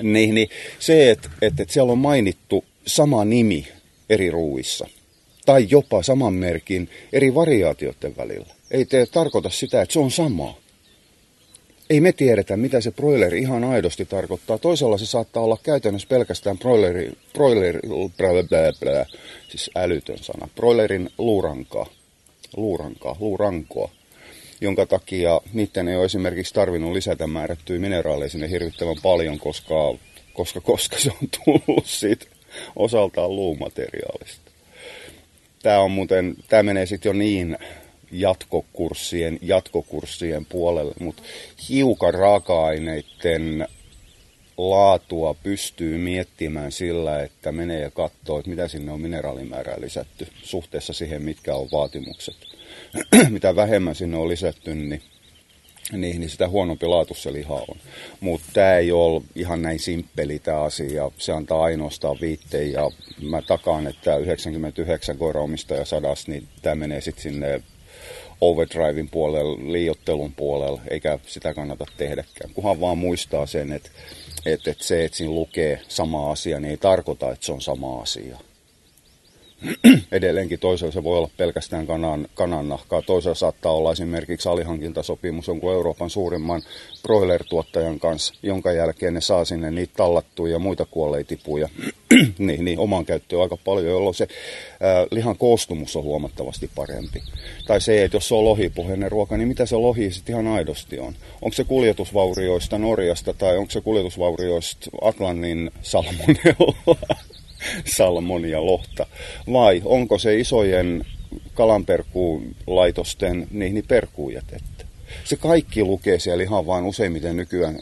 Niin, 0.03 0.35
niin 0.35 0.49
se, 0.79 1.11
että, 1.11 1.31
että, 1.43 1.63
että 1.63 1.75
siellä 1.75 1.93
on 1.93 1.99
mainittu 1.99 2.65
sama 2.87 3.25
nimi 3.25 3.69
eri 4.09 4.31
ruuissa– 4.31 4.89
tai 5.49 5.67
jopa 5.71 6.03
saman 6.03 6.35
merkin 6.35 6.89
eri 7.13 7.35
variaatioiden 7.35 8.17
välillä. 8.17 8.55
Ei 8.71 8.87
tarkoita 9.13 9.51
sitä, 9.51 9.83
että 9.83 9.93
se 9.93 9.99
on 9.99 10.11
sama. 10.11 10.55
Ei 11.91 12.01
me 12.01 12.13
tiedetä, 12.13 12.57
mitä 12.57 12.81
se 12.81 12.91
broileri 12.91 13.39
ihan 13.39 13.65
aidosti 13.65 14.05
tarkoittaa. 14.05 14.59
Toisella 14.59 14.99
se 14.99 15.07
saattaa 15.07 15.43
olla 15.43 15.59
käytännössä 15.63 16.09
pelkästään 16.09 16.59
broileri, 16.59 17.13
broileri 17.33 17.81
blä, 17.89 18.43
blä, 18.49 18.73
blä, 18.81 19.07
siis 19.49 19.71
älytön 19.77 20.19
sana, 20.19 20.49
broilerin 20.57 21.11
luurankaa, 21.19 21.87
luurankaa, 22.57 23.17
luurankoa, 23.21 23.91
jonka 24.61 24.87
takia 24.87 25.41
niiden 25.53 25.89
ei 25.89 25.97
ole 25.97 26.05
esimerkiksi 26.05 26.55
tarvinnut 26.55 26.93
lisätä 26.93 27.27
määrättyjä 27.27 27.81
mineraaleja 27.81 28.31
sinne 28.31 28.51
hirvittävän 28.51 28.97
paljon, 29.03 29.39
koska, 29.39 29.75
koska, 30.33 30.61
koska 30.61 30.99
se 30.99 31.11
on 31.11 31.29
tullut 31.45 31.87
siitä 31.87 32.27
osaltaan 32.77 33.37
luumateriaalista 33.37 34.49
tämä 35.63 35.81
on 35.81 35.91
muuten, 35.91 36.35
tämä 36.49 36.63
menee 36.63 36.87
sitten 36.87 37.11
jo 37.11 37.13
niin 37.13 37.59
jatkokurssien, 38.13 39.39
jatkokurssien 39.43 40.47
puolelle, 40.47 40.95
mutta 41.01 41.23
hiukan 41.69 42.15
raaka-aineiden 42.15 43.69
laatua 44.57 45.35
pystyy 45.35 45.99
miettimään 45.99 46.73
sillä, 46.73 47.23
että 47.23 47.53
menee 47.53 47.81
ja 47.81 47.91
katsoo, 47.91 48.39
että 48.39 48.51
mitä 48.51 48.69
sinne 48.69 48.93
on 48.93 49.01
mineraalimäärää 49.01 49.77
lisätty 49.81 50.29
suhteessa 50.43 50.93
siihen, 50.93 51.23
mitkä 51.23 51.55
on 51.55 51.69
vaatimukset. 51.73 52.37
mitä 53.31 53.57
vähemmän 53.57 53.95
sinne 53.95 54.17
on 54.17 54.29
lisätty, 54.29 54.75
niin 54.75 55.03
niin, 55.93 56.21
niin 56.21 56.31
sitä 56.31 56.49
huonompi 56.49 56.87
laatu 56.87 57.15
se 57.15 57.33
liha 57.33 57.55
on. 57.55 57.77
Mutta 58.21 58.47
tämä 58.53 58.77
ei 58.77 58.93
ole 58.93 59.23
ihan 59.35 59.63
näin 59.63 59.79
simppeli 59.79 60.39
tämä 60.39 60.61
asia. 60.61 61.11
Se 61.19 61.33
antaa 61.33 61.63
ainoastaan 61.63 62.17
viitteen 62.21 62.73
ja 62.73 62.91
mä 63.23 63.43
takaan, 63.43 63.87
että 63.87 64.17
99 64.17 65.19
koiraomistaja 65.19 65.85
sadas, 65.85 66.29
niin 66.29 66.49
tämä 66.63 66.75
menee 66.75 67.01
sitten 67.01 67.23
sinne 67.23 67.63
overdrivein 68.41 69.09
puolelle, 69.09 69.73
liiottelun 69.73 70.33
puolelle, 70.33 70.81
eikä 70.91 71.19
sitä 71.27 71.55
kannata 71.55 71.85
tehdäkään. 71.97 72.51
Kunhan 72.55 72.81
vaan 72.81 72.99
muistaa 72.99 73.47
sen, 73.47 73.73
että, 73.73 73.91
että, 74.47 74.71
että 74.71 74.85
se, 74.85 75.05
että 75.05 75.19
siinä 75.19 75.35
lukee 75.35 75.81
sama 75.89 76.31
asia, 76.31 76.61
niin 76.61 76.71
ei 76.71 76.77
tarkoita, 76.77 77.33
että 77.33 77.47
se 77.47 77.53
on 77.53 77.61
sama 77.61 78.01
asia. 78.03 78.39
edelleenkin 80.13 80.59
toisella 80.59 80.93
se 80.93 81.05
voi 81.05 81.19
olla 81.19 81.31
pelkästään 81.37 81.87
kanan, 81.87 82.29
kanannahkaa, 82.35 83.03
toisella 83.03 83.35
saattaa 83.35 83.73
olla 83.73 83.93
esimerkiksi 83.93 84.49
alihankintasopimus 84.49 85.49
jonkun 85.49 85.73
Euroopan 85.73 86.11
suurimman 86.11 86.63
broiler-tuottajan 87.03 87.99
kanssa, 87.99 88.35
jonka 88.43 88.73
jälkeen 88.73 89.15
ne 89.15 89.21
saa 89.21 89.45
sinne 89.45 89.71
niitä 89.71 89.93
tallattuja 89.97 90.53
ja 90.53 90.59
muita 90.59 90.85
kuolleitipuja 90.85 91.69
niin, 92.39 92.65
niin, 92.65 92.79
omaan 92.79 93.05
käyttöön 93.05 93.43
aika 93.43 93.57
paljon, 93.57 93.93
jolloin 93.93 94.15
se 94.15 94.29
ää, 94.81 95.07
lihan 95.11 95.37
koostumus 95.37 95.97
on 95.97 96.03
huomattavasti 96.03 96.71
parempi. 96.75 97.23
Tai 97.67 97.81
se, 97.81 98.05
että 98.05 98.17
jos 98.17 98.29
se 98.29 98.35
on 98.35 98.45
lohipohjainen 98.45 99.11
ruoka, 99.11 99.37
niin 99.37 99.49
mitä 99.49 99.67
se 99.67 99.77
lohi 99.77 100.11
sitten 100.11 100.33
ihan 100.33 100.47
aidosti 100.47 100.99
on? 100.99 101.15
Onko 101.43 101.55
se 101.55 101.65
kuljetusvaurioista 101.65 102.79
Norjasta 102.79 103.35
tai 103.35 103.57
onko 103.57 103.71
se 103.71 103.81
kuljetusvaurioista 103.81 104.91
Atlantin 105.03 105.71
salmonella? 105.83 106.97
salmonia 107.97 108.67
lohta, 108.67 109.07
vai 109.53 109.83
onko 109.85 110.19
se 110.19 110.41
isojen 110.41 111.05
kalanperkuulaitosten 111.55 113.47
niihin 113.51 113.85
perkuujätettä. 113.89 114.85
Se 115.25 115.37
kaikki 115.37 115.85
lukee 115.85 116.19
siellä 116.19 116.43
ihan 116.43 116.67
vaan 116.67 116.85
useimmiten 116.85 117.37
nykyään 117.37 117.79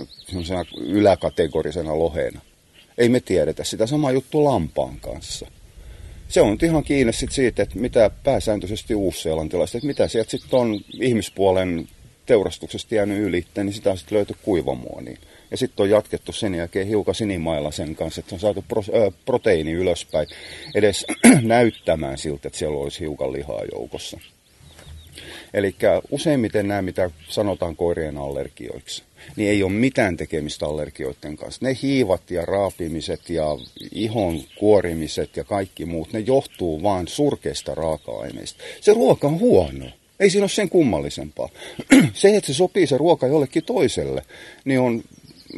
yläkategorisena 0.78 1.98
lohena. 1.98 2.40
Ei 2.98 3.08
me 3.08 3.20
tiedetä 3.20 3.64
sitä 3.64 3.86
sama 3.86 4.12
juttu 4.12 4.44
lampaan 4.44 5.00
kanssa. 5.00 5.46
Se 6.28 6.40
on 6.40 6.58
ihan 6.62 6.84
kiinni 6.84 7.12
sit 7.12 7.32
siitä, 7.32 7.62
että 7.62 7.78
mitä 7.78 8.10
pääsääntöisesti 8.24 8.94
uusseelantilaiset, 8.94 9.74
että 9.74 9.86
mitä 9.86 10.08
sieltä 10.08 10.30
sitten 10.30 10.58
on 10.58 10.80
ihmispuolen 11.00 11.88
teurastuksesta 12.26 12.94
jäänyt 12.94 13.18
yli, 13.18 13.44
niin 13.56 13.72
sitä 13.72 13.96
sitten 13.96 14.16
löyty 14.16 14.34
kuivamuoniin. 14.42 15.18
Ja 15.50 15.56
sitten 15.56 15.84
on 15.84 15.90
jatkettu 15.90 16.32
sen 16.32 16.54
jälkeen 16.54 16.86
hiukan 16.86 17.14
sinimailla 17.14 17.70
sen 17.70 17.94
kanssa, 17.94 18.20
että 18.20 18.34
on 18.34 18.40
saatu 18.40 18.64
pro, 18.68 18.82
ö, 18.94 19.12
proteiini 19.24 19.72
ylöspäin 19.72 20.28
edes 20.74 21.06
näyttämään 21.42 22.18
siltä, 22.18 22.48
että 22.48 22.58
siellä 22.58 22.78
olisi 22.78 23.00
hiukan 23.00 23.32
lihaa 23.32 23.62
joukossa. 23.72 24.18
Eli 25.54 25.74
useimmiten 26.10 26.68
nämä, 26.68 26.82
mitä 26.82 27.10
sanotaan 27.28 27.76
koirien 27.76 28.18
allergioiksi, 28.18 29.02
niin 29.36 29.50
ei 29.50 29.62
ole 29.62 29.72
mitään 29.72 30.16
tekemistä 30.16 30.66
allergioiden 30.66 31.36
kanssa. 31.36 31.66
Ne 31.66 31.76
hiivat 31.82 32.30
ja 32.30 32.44
raapimiset 32.44 33.30
ja 33.30 33.44
ihon 33.92 34.40
kuorimiset 34.58 35.36
ja 35.36 35.44
kaikki 35.44 35.84
muut, 35.84 36.12
ne 36.12 36.20
johtuu 36.20 36.82
vain 36.82 37.08
surkeista 37.08 37.74
raaka-aineista. 37.74 38.62
Se 38.80 38.94
ruoka 38.94 39.26
on 39.26 39.40
huono. 39.40 39.86
Ei 40.20 40.30
siinä 40.30 40.42
ole 40.42 40.48
sen 40.48 40.68
kummallisempaa. 40.68 41.48
se, 42.14 42.36
että 42.36 42.46
se 42.46 42.54
sopii 42.54 42.86
se 42.86 42.98
ruoka 42.98 43.26
jollekin 43.26 43.64
toiselle, 43.64 44.22
niin 44.64 44.80
on 44.80 45.02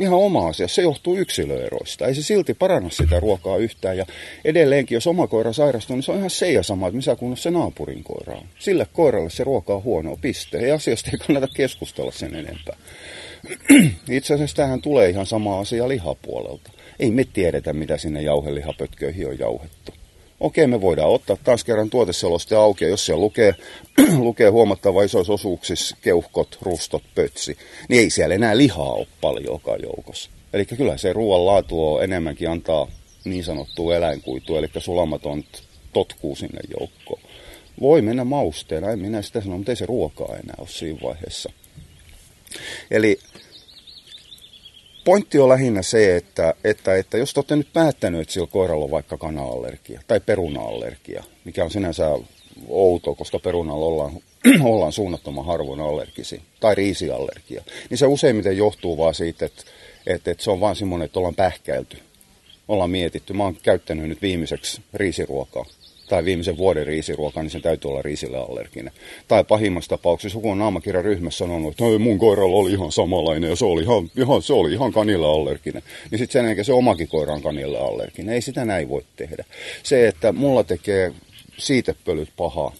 ihan 0.01 0.19
oma 0.19 0.49
asia. 0.49 0.69
Se 0.69 0.83
johtuu 0.83 1.17
yksilöeroista. 1.17 2.07
Ei 2.07 2.15
se 2.15 2.23
silti 2.23 2.55
paranna 2.55 2.91
sitä 2.91 3.21
ruokaa 3.21 3.57
yhtään. 3.57 3.97
Ja 3.97 4.07
edelleenkin, 4.45 4.97
jos 4.97 5.07
oma 5.07 5.27
koira 5.27 5.53
sairastuu, 5.53 5.97
niin 5.97 6.03
se 6.03 6.13
on 6.13 6.19
ihan 6.19 6.31
se 6.31 6.53
ja 6.53 6.63
sama, 6.63 6.87
että 6.87 6.97
missä 6.97 7.17
kunnossa 7.17 7.43
se 7.43 7.51
naapurin 7.51 8.05
koira 8.05 8.35
on. 8.35 8.47
Sille 8.59 8.87
koiralle 8.93 9.31
se 9.31 9.45
ruoka 9.45 9.75
on 9.75 9.83
huono 9.83 10.17
piste. 10.21 10.59
Ei 10.59 10.71
asiasta 10.71 11.11
ei 11.13 11.19
kannata 11.19 11.49
keskustella 11.55 12.13
sen 12.13 12.35
enempää. 12.35 12.77
Itse 14.11 14.35
asiassa 14.35 14.57
tähän 14.57 14.83
tulee 14.83 15.11
ihan 15.11 15.27
sama 15.27 15.61
asia 15.61 15.89
lihapuolelta. 15.89 16.71
Ei 16.99 17.11
me 17.11 17.25
tiedetä, 17.25 17.73
mitä 17.73 17.97
sinne 17.97 18.23
jauhelihapötköihin 18.23 19.29
on 19.29 19.39
jauhettu. 19.39 19.93
Okei, 20.41 20.67
me 20.67 20.81
voidaan 20.81 21.11
ottaa 21.11 21.37
taas 21.45 21.65
kerran 21.65 21.91
tuoteseloste 21.91 22.57
auki, 22.57 22.85
ja 22.85 22.91
jos 22.91 23.07
siellä 23.07 23.21
lukee, 23.21 23.55
lukee 24.19 24.49
huomattava 24.49 25.03
isoissa 25.03 25.33
osuuksissa 25.33 25.97
keuhkot, 26.03 26.59
rustot, 26.63 27.03
pötsi, 27.15 27.57
niin 27.89 28.01
ei 28.01 28.11
siellä 28.11 28.35
enää 28.35 28.57
lihaa 28.57 28.93
ole 28.93 29.07
paljonkaan 29.21 29.83
joukossa. 29.83 30.31
Eli 30.53 30.65
kyllä 30.65 30.97
se 30.97 31.13
ruoan 31.13 31.47
laatu 31.47 31.95
on 31.95 32.05
enemmänkin 32.05 32.51
antaa 32.51 32.89
niin 33.25 33.45
sanottua 33.45 33.97
eläinkuitua, 33.97 34.59
eli 34.59 34.69
sulamaton 34.79 35.45
totkuu 35.93 36.37
sinne 36.37 36.61
joukkoon. 36.81 37.21
Voi 37.81 38.03
mennä 38.03 38.25
mausteena, 38.25 38.91
en 38.91 38.99
minä 38.99 39.23
sitä 39.23 39.41
sano, 39.41 39.57
mutta 39.57 39.73
ei 39.73 39.77
se 39.77 39.87
ruokaa 39.87 40.37
enää 40.37 40.55
ole 40.59 40.69
siinä 40.69 40.99
vaiheessa. 41.03 41.53
Eli 42.91 43.19
pointti 45.05 45.39
on 45.39 45.49
lähinnä 45.49 45.83
se, 45.83 46.17
että, 46.17 46.55
että, 46.65 46.97
että 46.97 47.19
jos 47.19 47.35
te 47.35 47.41
olette 47.41 47.57
nyt 47.57 47.73
päättänyt, 47.73 48.21
että 48.21 48.33
sillä 48.33 48.47
koiralla 48.47 48.85
on 48.85 48.91
vaikka 48.91 49.17
kana-allergia 49.17 50.01
tai 50.09 50.21
peruna-allergia, 50.21 51.25
mikä 51.45 51.65
on 51.65 51.71
sinänsä 51.71 52.19
outo, 52.69 53.15
koska 53.15 53.39
perunalla 53.39 53.87
ollaan, 53.87 54.13
ollaan 54.63 54.93
suunnattoman 54.93 55.45
harvoin 55.45 55.81
allergisia, 55.81 56.41
tai 56.61 56.75
riisiallergia, 56.75 57.65
niin 57.91 57.99
se 57.99 58.07
useimmiten 58.07 58.57
johtuu 58.57 58.97
vaan 58.97 59.15
siitä, 59.15 59.47
että, 59.47 59.63
että, 60.07 60.31
että 60.31 60.45
se 60.45 60.51
on 60.51 60.61
vaan 60.61 60.77
semmoinen, 60.77 61.07
että 61.07 61.19
ollaan 61.19 61.35
pähkäilty. 61.35 61.99
Ollaan 62.69 62.91
mietitty. 62.91 63.33
Mä 63.33 63.45
oon 63.45 63.57
käyttänyt 63.63 64.09
nyt 64.09 64.23
viimeiseksi 64.23 64.83
riisiruokaa 64.95 65.65
tai 66.09 66.25
viimeisen 66.25 66.57
vuoden 66.57 66.87
riisiruokaa, 66.87 67.43
niin 67.43 67.51
se 67.51 67.61
täytyy 67.61 67.91
olla 67.91 68.03
riisille 68.03 68.39
allerginen. 68.39 68.93
Tai 69.29 69.45
pahimmassa 69.45 69.89
tapauksessa 69.89 70.39
joku 70.39 70.51
on 70.51 70.59
naamakirjan 70.59 71.05
ryhmässä 71.05 71.39
sanonut, 71.39 71.71
että 71.71 71.99
mun 71.99 72.19
koiralla 72.19 72.57
oli 72.57 72.73
ihan 72.73 72.93
samanlainen 72.93 73.51
ja 73.51 73.57
se 73.57 73.65
oli 73.65 73.83
ihan, 73.83 74.11
ihan, 74.17 74.43
se 74.43 74.53
oli 74.53 74.73
ihan 74.73 74.93
kanille 74.93 75.27
allerginen. 75.27 75.83
Niin 76.11 76.19
sitten 76.19 76.57
sen 76.57 76.65
se 76.65 76.73
omakin 76.73 77.09
koira 77.09 77.35
on 77.35 77.43
kanille 77.43 77.79
allerginen. 77.79 78.35
Ei 78.35 78.41
sitä 78.41 78.65
näin 78.65 78.89
voi 78.89 79.03
tehdä. 79.17 79.45
Se, 79.83 80.09
että 80.09 80.33
mulla 80.33 80.65
tekee 80.65 81.13
siitepölyt 81.57 82.29
pahaa, 82.37 82.73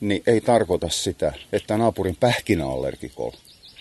niin 0.00 0.22
ei 0.26 0.40
tarkoita 0.40 0.88
sitä, 0.88 1.32
että 1.52 1.76
naapurin 1.76 2.16
pähkinäallergikolla 2.20 3.36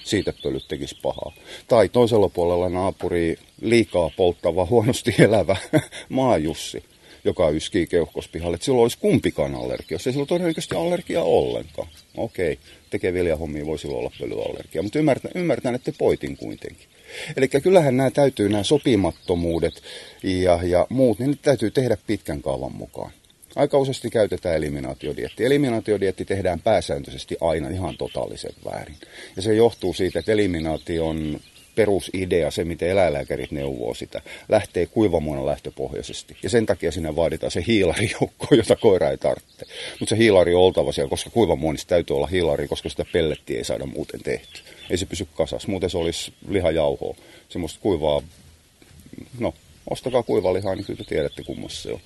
siitepölyt 0.05 0.67
tekisi 0.67 0.95
pahaa. 1.01 1.33
Tai 1.67 1.89
toisella 1.89 2.29
puolella 2.29 2.69
naapuri 2.69 3.37
liikaa 3.61 4.11
polttava, 4.17 4.65
huonosti 4.65 5.15
elävä 5.19 5.55
maajussi, 6.09 6.83
joka 7.25 7.50
yskii 7.50 7.88
keuhkospihalle. 7.88 8.55
Että 8.55 8.65
silloin 8.65 8.82
olisi 8.82 8.98
kumpikaan 8.98 9.55
allergia. 9.55 9.96
Jos 9.96 10.08
ei 10.08 10.13
silloin 10.13 10.27
todennäköisesti 10.27 10.75
allergia 10.75 11.24
ollenkaan. 11.24 11.88
Okei, 12.17 12.60
tekee 12.89 13.13
viljahommia, 13.13 13.65
voi 13.65 13.79
silloin 13.79 14.00
olla 14.00 14.12
pölyallergia. 14.20 14.84
Mutta 14.84 15.00
ymmärtän, 15.00 15.32
ymmärtän, 15.36 15.75
että 15.75 15.91
poitin 15.98 16.38
kuitenkin. 16.38 16.88
Eli 17.38 17.48
kyllähän 17.48 17.98
nämä 17.98 18.12
täytyy, 18.12 18.50
nämä 18.50 18.63
sopimattomuudet 18.63 19.82
ja, 20.24 20.60
ja 20.63 20.88
muut, 20.89 21.20
niin 21.20 21.32
ne 21.32 21.38
täytyy 21.41 21.72
tehdä 21.72 21.98
pitkän 22.08 22.41
kaavan 22.41 22.75
mukaan. 22.75 23.12
Aika 23.55 23.77
useasti 23.77 24.10
käytetään 24.10 24.55
eliminaatiodietti. 24.55 25.46
Eliminaatiodietti 25.46 26.25
tehdään 26.25 26.60
pääsääntöisesti 26.60 27.38
aina 27.41 27.70
ihan 27.70 27.98
totaalisen 27.98 28.51
väärin. 28.65 28.98
Ja 29.36 29.41
se 29.41 29.55
johtuu 29.55 29.94
siitä, 29.94 30.20
että 30.20 30.32
eliminaation 30.32 31.39
perusidea, 31.75 32.51
se 32.51 32.63
miten 32.63 32.89
eläinlääkärit 32.89 33.51
neuvoo 33.51 33.94
sitä, 33.94 34.22
lähtee 34.50 34.86
kuivamuona 34.86 35.46
lähtöpohjaisesti. 35.46 36.38
Ja 36.44 36.50
sen 36.50 36.65
takia 36.65 36.91
sinne 36.91 37.15
vaaditaan 37.15 37.51
se 37.51 37.63
hiilarijoukko, 37.67 38.48
jota 38.55 38.75
koira 38.75 39.10
ei 39.10 39.17
tarvitse. 39.17 39.65
Mutta 40.00 40.10
se 40.10 40.17
hiilari 40.17 40.55
on 40.55 40.62
oltava 40.62 40.91
siellä, 40.91 41.10
koska 41.10 41.29
kuivamuonissa 41.29 41.88
täytyy 41.88 42.15
olla 42.15 42.27
hiilari, 42.27 42.67
koska 42.67 42.89
sitä 42.89 43.05
pellettiä 43.13 43.58
ei 43.58 43.63
saada 43.63 43.86
muuten 43.86 44.24
tehty. 44.24 44.62
Ei 44.89 44.98
se 44.98 45.05
pysy 45.05 45.27
kasassa, 45.36 45.67
muuten 45.67 45.89
se 45.89 45.98
olisi 45.98 46.34
lihajauhoa. 46.48 47.15
Semmoista 47.50 47.79
kuivaa, 47.82 48.22
no 49.39 49.53
ostakaa 49.89 50.24
kuivalihaa, 50.24 50.75
niin 50.75 50.86
kyllä 50.86 50.98
te 50.98 51.03
tiedätte 51.03 51.44
kummassa 51.44 51.82
se 51.82 51.91
on. 51.91 52.00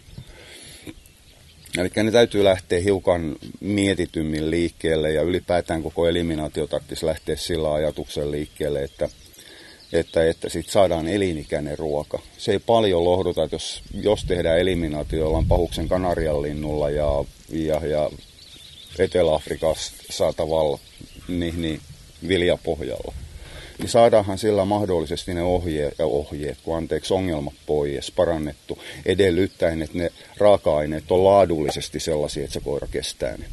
Eli 1.78 1.90
ne 2.04 2.12
täytyy 2.12 2.44
lähteä 2.44 2.80
hiukan 2.80 3.36
mietitymmin 3.60 4.52
liikkeelle 4.52 5.12
ja 5.12 5.22
ylipäätään 5.22 5.84
koko 5.84 6.08
eliminaatio 6.08 6.68
tarvitsisi 6.68 7.06
lähteä 7.06 7.36
sillä 7.36 7.74
ajatuksen 7.74 8.32
liikkeelle, 8.32 8.84
että, 8.84 9.10
että, 9.94 10.30
että 10.30 10.50
sit 10.50 10.70
saadaan 10.70 11.08
elinikäinen 11.08 11.80
ruoka. 11.80 12.20
Se 12.38 12.52
ei 12.52 12.60
paljon 12.60 13.04
lohduta, 13.04 13.44
että 13.44 13.56
jos, 13.56 13.84
jos 13.94 14.24
tehdään 14.24 14.60
eliminaatio, 14.60 15.20
jolla 15.20 15.38
on 15.38 15.48
pahuksen 15.48 15.88
kanarianlinnulla 15.88 16.90
ja, 16.90 17.26
ja, 17.50 17.88
ja 17.88 18.10
Etelä-Afrikassa 19.00 19.94
saatavalla 20.10 20.80
niin, 21.28 21.62
niin 21.62 21.82
viljapohjalla 22.28 23.14
niin 23.80 23.90
saadaanhan 23.90 24.38
sillä 24.38 24.66
mahdollisesti 24.66 25.34
ne 25.34 25.44
ohjeet, 25.44 26.00
ja 26.00 26.06
ohjeet, 26.06 26.58
kun 26.64 26.78
anteeksi 26.78 27.14
ongelmat 27.14 27.54
pois, 27.66 28.12
parannettu, 28.12 28.80
edellyttäen, 29.06 29.82
että 29.82 29.98
ne 29.98 30.12
raaka-aineet 30.38 31.12
on 31.12 31.24
laadullisesti 31.24 32.00
sellaisia, 32.00 32.44
että 32.44 32.54
se 32.54 32.60
koira 32.60 32.88
kestää 32.92 33.38
ne. 33.38 33.46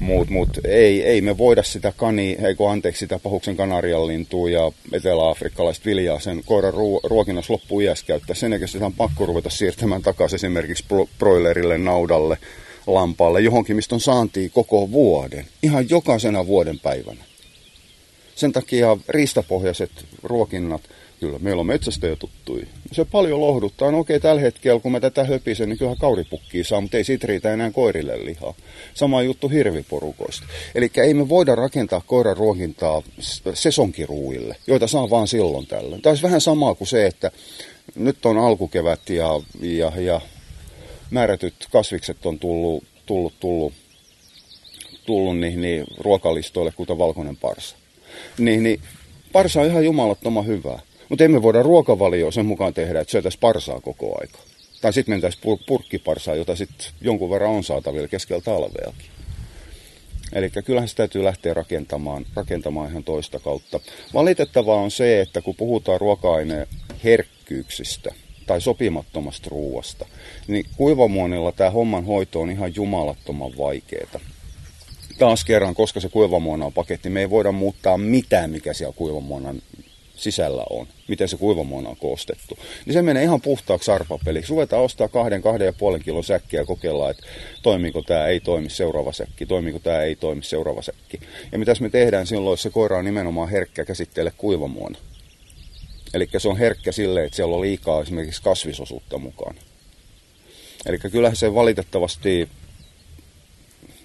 Mutta 0.00 0.32
mut, 0.32 0.58
ei, 0.64 1.02
ei 1.02 1.20
me 1.20 1.38
voida 1.38 1.62
sitä 1.62 1.92
kani, 1.96 2.36
ei 2.44 2.54
kun 2.54 2.70
anteeksi 2.70 2.98
sitä 2.98 3.18
pahuksen 3.18 3.56
kanarianlintua 3.56 4.50
ja 4.50 4.72
etelä-afrikkalaista 4.92 5.84
viljaa 5.84 6.20
sen 6.20 6.42
koiran 6.46 6.74
ruo- 6.74 7.00
ruokinnassa 7.04 7.52
loppuiässä 7.52 8.06
käyttää. 8.06 8.36
Sen 8.36 8.52
jälkeen 8.52 8.68
sitä 8.68 8.86
on 8.86 8.92
pakko 8.92 9.26
ruveta 9.26 9.50
siirtämään 9.50 10.02
takaisin 10.02 10.36
esimerkiksi 10.36 10.84
bro- 10.84 11.08
broilerille, 11.18 11.78
naudalle, 11.78 12.38
lampaalle, 12.86 13.40
johonkin, 13.40 13.76
mistä 13.76 13.94
on 13.94 14.00
saantia 14.00 14.48
koko 14.48 14.90
vuoden. 14.90 15.46
Ihan 15.62 15.90
jokaisena 15.90 16.46
vuoden 16.46 16.78
päivänä. 16.78 17.24
Sen 18.34 18.52
takia 18.52 18.96
riistapohjaiset 19.08 19.90
ruokinnat, 20.22 20.82
kyllä 21.20 21.38
meillä 21.38 21.60
on 21.60 21.66
metsästä 21.66 22.16
tuttui. 22.16 22.62
Se 22.92 23.04
paljon 23.04 23.40
lohduttaa. 23.40 23.90
No 23.90 23.98
okei, 23.98 24.20
tällä 24.20 24.40
hetkellä 24.40 24.80
kun 24.80 24.92
mä 24.92 25.00
tätä 25.00 25.24
höpisen, 25.24 25.68
niin 25.68 25.78
kyllähän 25.78 25.98
kauripukkia 25.98 26.64
saa, 26.64 26.80
mutta 26.80 26.96
ei 26.96 27.04
siitä 27.04 27.26
riitä 27.26 27.52
enää 27.52 27.70
koirille 27.70 28.24
lihaa. 28.24 28.54
Sama 28.94 29.22
juttu 29.22 29.48
hirviporukoista. 29.48 30.46
Eli 30.74 30.90
ei 30.96 31.14
me 31.14 31.28
voida 31.28 31.54
rakentaa 31.54 32.02
koiran 32.06 32.36
ruokintaa 32.36 33.02
sesonkiruuille, 33.54 34.56
joita 34.66 34.86
saa 34.86 35.10
vaan 35.10 35.28
silloin 35.28 35.66
tällöin. 35.66 36.02
Tämä 36.02 36.10
olisi 36.10 36.22
vähän 36.22 36.40
samaa 36.40 36.74
kuin 36.74 36.88
se, 36.88 37.06
että 37.06 37.30
nyt 37.94 38.26
on 38.26 38.38
alkukevät 38.38 39.10
ja, 39.10 39.28
ja, 39.60 39.92
ja 39.96 40.20
määrätyt 41.10 41.54
kasvikset 41.72 42.26
on 42.26 42.38
tullut, 42.38 42.84
tullut, 43.06 43.34
tullut, 43.40 43.72
tullut 45.06 45.38
niihin, 45.38 45.60
niin 45.60 45.84
ruokalistoille, 45.98 46.72
kuten 46.72 46.98
valkoinen 46.98 47.36
parsa 47.36 47.76
niin, 48.38 48.62
niin 48.62 48.80
parsa 49.32 49.60
on 49.60 49.66
ihan 49.66 49.84
jumalattoman 49.84 50.46
hyvää. 50.46 50.78
Mutta 51.08 51.24
emme 51.24 51.42
voida 51.42 51.62
ruokavalioa 51.62 52.30
sen 52.30 52.46
mukaan 52.46 52.74
tehdä, 52.74 53.00
että 53.00 53.12
syötäisiin 53.12 53.40
parsaa 53.40 53.80
koko 53.80 54.18
aika. 54.20 54.38
Tai 54.80 54.92
sitten 54.92 55.12
mentäisiin 55.12 55.42
pur- 55.42 55.64
purkkiparsaa, 55.66 56.34
jota 56.34 56.56
sitten 56.56 56.86
jonkun 57.00 57.30
verran 57.30 57.50
on 57.50 57.64
saatavilla 57.64 58.08
keskellä 58.08 58.42
talveakin. 58.42 59.10
Eli 60.32 60.50
kyllähän 60.64 60.88
se 60.88 60.96
täytyy 60.96 61.24
lähteä 61.24 61.54
rakentamaan, 61.54 62.26
rakentamaan 62.34 62.90
ihan 62.90 63.04
toista 63.04 63.38
kautta. 63.38 63.80
Valitettavaa 64.14 64.76
on 64.76 64.90
se, 64.90 65.20
että 65.20 65.42
kun 65.42 65.54
puhutaan 65.54 66.00
ruoka-aineen 66.00 66.66
herkkyyksistä 67.04 68.14
tai 68.46 68.60
sopimattomasta 68.60 69.48
ruuasta, 69.50 70.06
niin 70.48 70.66
kuivamuonilla 70.76 71.52
tämä 71.52 71.70
homman 71.70 72.04
hoito 72.04 72.40
on 72.40 72.50
ihan 72.50 72.74
jumalattoman 72.74 73.52
vaikeaa 73.58 74.20
taas 75.18 75.44
kerran, 75.44 75.74
koska 75.74 76.00
se 76.00 76.08
kuivamuona 76.08 76.66
on 76.66 76.72
paketti, 76.72 77.10
me 77.10 77.20
ei 77.20 77.30
voida 77.30 77.52
muuttaa 77.52 77.98
mitään, 77.98 78.50
mikä 78.50 78.72
siellä 78.72 78.94
kuivamuonan 78.96 79.62
sisällä 80.16 80.64
on, 80.70 80.86
miten 81.08 81.28
se 81.28 81.36
kuivamuona 81.36 81.88
on 81.88 81.96
koostettu. 81.96 82.58
Niin 82.86 82.92
se 82.92 83.02
menee 83.02 83.22
ihan 83.22 83.40
puhtaaksi 83.40 83.90
arpapeliksi. 83.90 84.50
Ruvetaan 84.50 84.82
ostaa 84.82 85.08
kahden, 85.08 85.42
kahden 85.42 85.66
ja 85.66 85.72
puolen 85.72 86.02
kilon 86.02 86.24
säkkiä 86.24 86.60
ja 86.60 86.66
kokeillaan, 86.66 87.10
että 87.10 87.26
toimiko 87.62 88.02
tämä, 88.02 88.26
ei 88.26 88.40
toimi 88.40 88.70
seuraava 88.70 89.12
säkki, 89.12 89.46
toimiko 89.46 89.78
tämä, 89.78 90.02
ei 90.02 90.16
toimi 90.16 90.42
seuraava 90.42 90.82
säkki. 90.82 91.20
Ja 91.52 91.58
mitäs 91.58 91.80
me 91.80 91.90
tehdään 91.90 92.26
silloin, 92.26 92.52
jos 92.52 92.62
se 92.62 92.70
koira 92.70 92.98
on 92.98 93.04
nimenomaan 93.04 93.48
herkkä 93.48 93.84
käsitteelle 93.84 94.32
kuivamuona. 94.36 94.98
Eli 96.14 96.28
se 96.38 96.48
on 96.48 96.58
herkkä 96.58 96.92
sille, 96.92 97.24
että 97.24 97.36
siellä 97.36 97.54
on 97.54 97.60
liikaa 97.60 98.02
esimerkiksi 98.02 98.42
kasvisosuutta 98.42 99.18
mukaan. 99.18 99.56
Eli 100.86 100.98
kyllähän 100.98 101.36
se 101.36 101.54
valitettavasti 101.54 102.48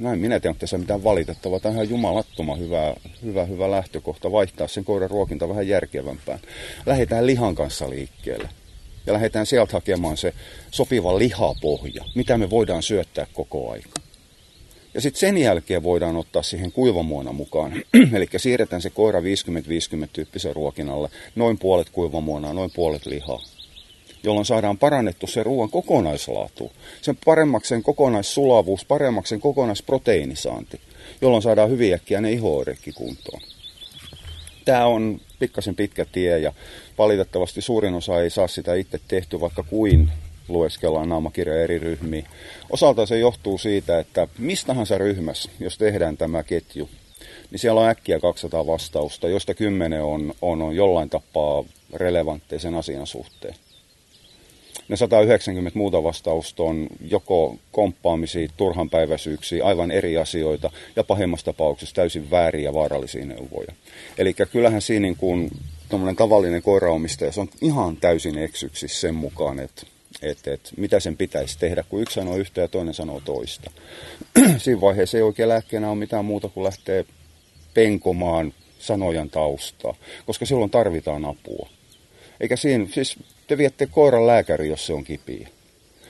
näin 0.01 0.19
minä 0.19 0.39
tiedän, 0.39 0.55
että 0.55 0.67
se 0.67 0.75
on 0.75 0.79
mitään 0.79 1.03
valitettavaa. 1.03 1.59
Tämä 1.59 1.69
on 1.69 1.75
ihan 1.75 1.89
jumalattoman 1.89 2.59
hyvä, 2.59 2.95
hyvä, 3.23 3.45
hyvä 3.45 3.71
lähtökohta 3.71 4.31
vaihtaa 4.31 4.67
sen 4.67 4.85
koiran 4.85 5.09
ruokinta 5.09 5.49
vähän 5.49 5.67
järkevämpään. 5.67 6.39
Lähdetään 6.85 7.27
lihan 7.27 7.55
kanssa 7.55 7.89
liikkeelle. 7.89 8.49
Ja 9.05 9.13
lähdetään 9.13 9.45
sieltä 9.45 9.73
hakemaan 9.73 10.17
se 10.17 10.33
sopiva 10.71 11.19
lihapohja, 11.19 12.05
mitä 12.15 12.37
me 12.37 12.49
voidaan 12.49 12.83
syöttää 12.83 13.27
koko 13.33 13.71
aika. 13.71 13.89
Ja 14.93 15.01
sitten 15.01 15.19
sen 15.19 15.37
jälkeen 15.37 15.83
voidaan 15.83 16.17
ottaa 16.17 16.43
siihen 16.43 16.71
kuivamuona 16.71 17.31
mukaan. 17.31 17.73
Eli 18.15 18.27
siirretään 18.37 18.81
se 18.81 18.89
koira 18.89 19.19
50-50 19.19 19.23
tyyppisen 20.13 20.55
ruokinnalle. 20.55 21.09
Noin 21.35 21.57
puolet 21.57 21.89
kuivamuonaa, 21.89 22.53
noin 22.53 22.71
puolet 22.75 23.05
lihaa 23.05 23.41
jolloin 24.23 24.45
saadaan 24.45 24.77
parannettu 24.77 25.27
se 25.27 25.43
ruoan 25.43 25.69
kokonaislaatu, 25.69 26.71
sen 27.01 27.17
paremmaksi 27.25 27.69
sen 27.69 27.83
kokonaissulavuus, 27.83 28.85
paremmaksi 28.85 29.29
sen 29.29 29.41
kokonaisproteiinisaanti, 29.41 30.81
jolloin 31.21 31.43
saadaan 31.43 31.69
hyvin 31.69 31.93
äkkiä 31.93 32.21
ne 32.21 32.31
ihooiretkin 32.31 32.93
kuntoon. 32.93 33.41
Tämä 34.65 34.85
on 34.85 35.21
pikkasen 35.39 35.75
pitkä 35.75 36.05
tie 36.05 36.39
ja 36.39 36.53
valitettavasti 36.97 37.61
suurin 37.61 37.93
osa 37.93 38.21
ei 38.21 38.29
saa 38.29 38.47
sitä 38.47 38.75
itse 38.75 38.99
tehty, 39.07 39.39
vaikka 39.39 39.63
kuin 39.63 40.11
lueskellaan 40.47 41.09
naamakirja 41.09 41.63
eri 41.63 41.79
ryhmiin. 41.79 42.25
Osalta 42.69 43.05
se 43.05 43.19
johtuu 43.19 43.57
siitä, 43.57 43.99
että 43.99 44.27
mistähän 44.37 44.85
ryhmässä, 44.97 45.51
jos 45.59 45.77
tehdään 45.77 46.17
tämä 46.17 46.43
ketju, 46.43 46.89
niin 47.51 47.59
siellä 47.59 47.81
on 47.81 47.89
äkkiä 47.89 48.19
200 48.19 48.67
vastausta, 48.67 49.29
joista 49.29 49.53
10 49.53 50.03
on, 50.03 50.33
on, 50.41 50.61
on 50.61 50.75
jollain 50.75 51.09
tapaa 51.09 51.63
relevantteja 51.93 52.59
sen 52.59 52.75
asian 52.75 53.07
suhteen 53.07 53.55
ne 54.91 54.97
190 54.97 55.77
muuta 55.79 56.03
vastausta 56.03 56.63
on 56.63 56.87
joko 57.09 57.55
komppaamisia, 57.71 58.47
turhanpäiväisyyksiä, 58.57 59.65
aivan 59.65 59.91
eri 59.91 60.17
asioita 60.17 60.71
ja 60.95 61.03
pahimmassa 61.03 61.45
tapauksessa 61.45 61.95
täysin 61.95 62.31
vääriä 62.31 62.63
ja 62.63 62.73
vaarallisia 62.73 63.25
neuvoja. 63.25 63.73
Eli 64.17 64.33
kyllähän 64.33 64.81
siinä 64.81 65.01
niin 65.01 65.15
kuin 65.15 65.51
tavallinen 66.17 66.61
koiraomistaja, 66.61 67.31
se 67.31 67.41
on 67.41 67.49
ihan 67.61 67.97
täysin 67.97 68.37
eksyksissä 68.37 68.99
sen 68.99 69.15
mukaan, 69.15 69.59
että 69.59 69.85
että, 70.21 70.53
että 70.53 70.69
mitä 70.77 70.99
sen 70.99 71.17
pitäisi 71.17 71.59
tehdä, 71.59 71.83
kun 71.89 72.01
yksi 72.01 72.13
sanoo 72.13 72.35
yhtä 72.35 72.61
ja 72.61 72.67
toinen 72.67 72.93
sanoo 72.93 73.21
toista. 73.25 73.71
Siinä 74.57 74.81
vaiheessa 74.81 75.17
ei 75.17 75.23
oikein 75.23 75.49
lääkkeenä 75.49 75.89
ole 75.89 75.97
mitään 75.97 76.25
muuta 76.25 76.49
kuin 76.49 76.63
lähteä 76.63 77.03
penkomaan 77.73 78.53
sanojan 78.79 79.29
taustaa, 79.29 79.95
koska 80.25 80.45
silloin 80.45 80.71
tarvitaan 80.71 81.25
apua. 81.25 81.69
Eikä 82.41 82.55
siinä, 82.55 82.87
siis 82.91 83.17
te 83.47 83.57
viette 83.57 83.85
koiran 83.85 84.27
lääkäri, 84.27 84.67
jos 84.67 84.85
se 84.85 84.93
on 84.93 85.03
kipiä. 85.03 85.47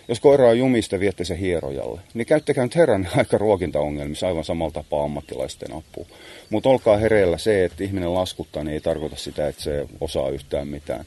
Jos 0.08 0.20
koira 0.20 0.50
on 0.50 0.58
jumista, 0.58 1.00
viette 1.00 1.26
se 1.26 1.39
hierojalle. 1.39 2.02
Niin 2.13 2.26
käyttäkää 2.26 2.63
nyt 2.63 2.76
herran 2.76 3.08
aika 3.17 3.38
ruokintaongelmissa 3.38 4.28
aivan 4.28 4.44
samalla 4.44 4.72
tapaa 4.72 5.04
ammattilaisten 5.04 5.74
apua. 5.74 6.06
Mutta 6.50 6.70
olkaa 6.70 6.98
hereillä 6.98 7.38
se, 7.38 7.65
että 7.65 7.84
ihminen 7.84 8.13
laskuttaa, 8.13 8.63
niin 8.63 8.74
ei 8.74 8.82
tarkoita 8.82 9.15
sitä, 9.15 9.48
että 9.48 9.62
se 9.62 9.86
osaa 10.02 10.30
yhtään 10.30 10.67
mitään. 10.67 11.06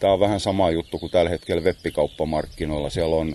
Tämä 0.00 0.12
on 0.12 0.20
vähän 0.20 0.40
sama 0.40 0.70
juttu 0.70 0.98
kuin 0.98 1.12
tällä 1.12 1.30
hetkellä 1.30 1.62
webbikauppamarkkinoilla. 1.62 2.90
Siellä 2.90 3.16
on 3.16 3.34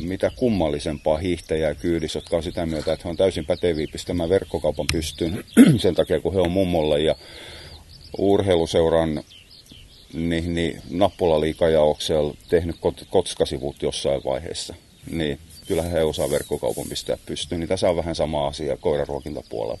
mitä 0.00 0.30
kummallisempaa 0.36 1.18
hiihtäjää 1.18 1.74
kyydissä, 1.74 2.16
jotka 2.16 2.36
on 2.36 2.42
sitä 2.42 2.66
mieltä, 2.66 2.92
että 2.92 3.02
he 3.04 3.10
on 3.10 3.16
täysin 3.16 3.46
päteviä 3.46 3.86
pistämään 3.92 4.28
verkkokaupan 4.28 4.86
pystyyn 4.92 5.44
sen 5.76 5.94
takia, 5.94 6.20
kun 6.20 6.34
he 6.34 6.40
on 6.40 6.50
mummolle 6.50 7.00
ja 7.00 7.14
urheiluseuran 8.18 9.22
niin, 10.12 10.54
niin 10.54 10.82
nappulaliikajaoksella 10.90 12.34
tehnyt 12.48 12.76
kot, 12.80 13.06
kotskasivut 13.10 13.82
jossain 13.82 14.20
vaiheessa. 14.24 14.74
Niin 15.10 15.38
kyllä 15.66 15.82
he 15.82 16.02
osaa 16.02 16.30
verkkokaupan 16.30 16.88
pistää 16.88 17.16
pystyyn. 17.26 17.60
Niin 17.60 17.68
tässä 17.68 17.90
on 17.90 17.96
vähän 17.96 18.14
sama 18.14 18.46
asia 18.46 18.76
koiraruokintapuolella. 18.76 19.78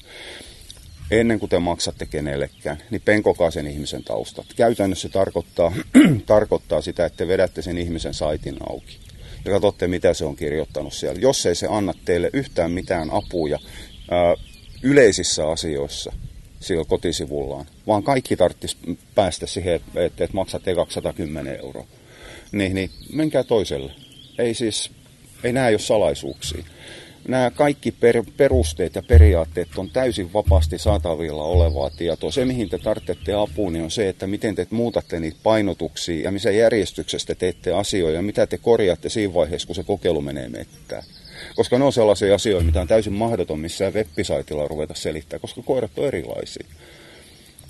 Ennen 1.10 1.38
kuin 1.38 1.50
te 1.50 1.58
maksatte 1.58 2.06
kenellekään, 2.06 2.78
niin 2.90 3.02
penkokaa 3.04 3.50
sen 3.50 3.66
ihmisen 3.66 4.04
taustat. 4.04 4.46
Käytännössä 4.56 5.08
se 5.08 5.12
tarkoittaa, 5.12 5.72
tarkoittaa 6.26 6.80
sitä, 6.80 7.06
että 7.06 7.16
te 7.16 7.28
vedätte 7.28 7.62
sen 7.62 7.78
ihmisen 7.78 8.14
saitin 8.14 8.56
auki 8.70 8.98
ja 9.44 9.50
katsotte, 9.50 9.88
mitä 9.88 10.14
se 10.14 10.24
on 10.24 10.36
kirjoittanut 10.36 10.92
siellä. 10.92 11.20
Jos 11.20 11.46
ei 11.46 11.54
se 11.54 11.66
anna 11.70 11.94
teille 12.04 12.30
yhtään 12.32 12.70
mitään 12.70 13.10
apuja 13.10 13.58
ää, 14.10 14.34
yleisissä 14.82 15.48
asioissa, 15.48 16.12
siellä 16.60 16.84
kotisivullaan, 16.84 17.66
vaan 17.86 18.02
kaikki 18.02 18.36
tarvitsisi 18.36 18.76
päästä 19.14 19.46
siihen, 19.46 19.74
että, 19.74 20.24
että 20.24 20.28
maksatte 20.32 20.74
210 20.74 21.56
euroa. 21.56 21.86
Niin, 22.52 22.74
niin 22.74 22.90
menkää 23.12 23.44
toiselle. 23.44 23.92
Ei 24.38 24.54
siis, 24.54 24.90
ei 25.44 25.52
näe 25.52 25.70
ole 25.72 25.78
salaisuuksia. 25.78 26.64
Nämä 27.28 27.50
kaikki 27.50 27.92
per, 27.92 28.24
perusteet 28.36 28.94
ja 28.94 29.02
periaatteet 29.02 29.68
on 29.76 29.90
täysin 29.90 30.32
vapaasti 30.32 30.78
saatavilla 30.78 31.44
olevaa 31.44 31.90
tietoa. 31.90 32.32
Se, 32.32 32.44
mihin 32.44 32.68
te 32.68 32.78
tarvitsette 32.78 33.32
apua, 33.32 33.70
niin 33.70 33.84
on 33.84 33.90
se, 33.90 34.08
että 34.08 34.26
miten 34.26 34.54
te 34.54 34.66
muutatte 34.70 35.20
niitä 35.20 35.38
painotuksia 35.42 36.24
ja 36.24 36.30
missä 36.30 36.50
järjestyksestä 36.50 37.34
teette 37.34 37.72
asioita 37.72 38.16
ja 38.16 38.22
mitä 38.22 38.46
te 38.46 38.58
korjaatte 38.58 39.08
siinä 39.08 39.34
vaiheessa, 39.34 39.66
kun 39.66 39.76
se 39.76 39.82
kokeilu 39.82 40.20
menee 40.20 40.48
mettään. 40.48 41.02
Koska 41.56 41.78
ne 41.78 41.84
on 41.84 41.92
sellaisia 41.92 42.34
asioita, 42.34 42.66
mitä 42.66 42.80
on 42.80 42.88
täysin 42.88 43.12
mahdoton 43.12 43.60
missään 43.60 43.94
webbisaitilla 43.94 44.68
ruveta 44.68 44.94
selittää, 44.94 45.38
koska 45.38 45.62
koirat 45.62 45.98
on 45.98 46.06
erilaisia. 46.06 46.66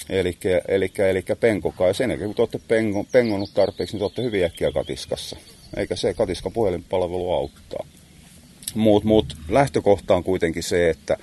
Eli, 0.08 0.38
eli, 0.68 0.92
eli 0.98 1.24
penkokaa. 1.40 1.88
Ja 1.88 1.94
sen 1.94 2.10
jälkeen, 2.10 2.28
kun 2.28 2.36
te 2.36 2.42
olette 2.42 2.60
pengo, 2.68 3.04
pengonut 3.12 3.54
tarpeeksi, 3.54 3.94
niin 3.94 3.98
te 3.98 4.04
olette 4.04 4.22
hyvin 4.22 4.44
äkkiä 4.44 4.72
katiskassa. 4.72 5.36
Eikä 5.76 5.96
se 5.96 6.14
katiska 6.14 6.50
puhelinpalvelu 6.50 7.32
auttaa. 7.32 7.86
Muut, 8.74 9.04
muut 9.04 9.36
lähtökohta 9.48 10.14
on 10.14 10.24
kuitenkin 10.24 10.62
se, 10.62 10.90
että 10.90 11.16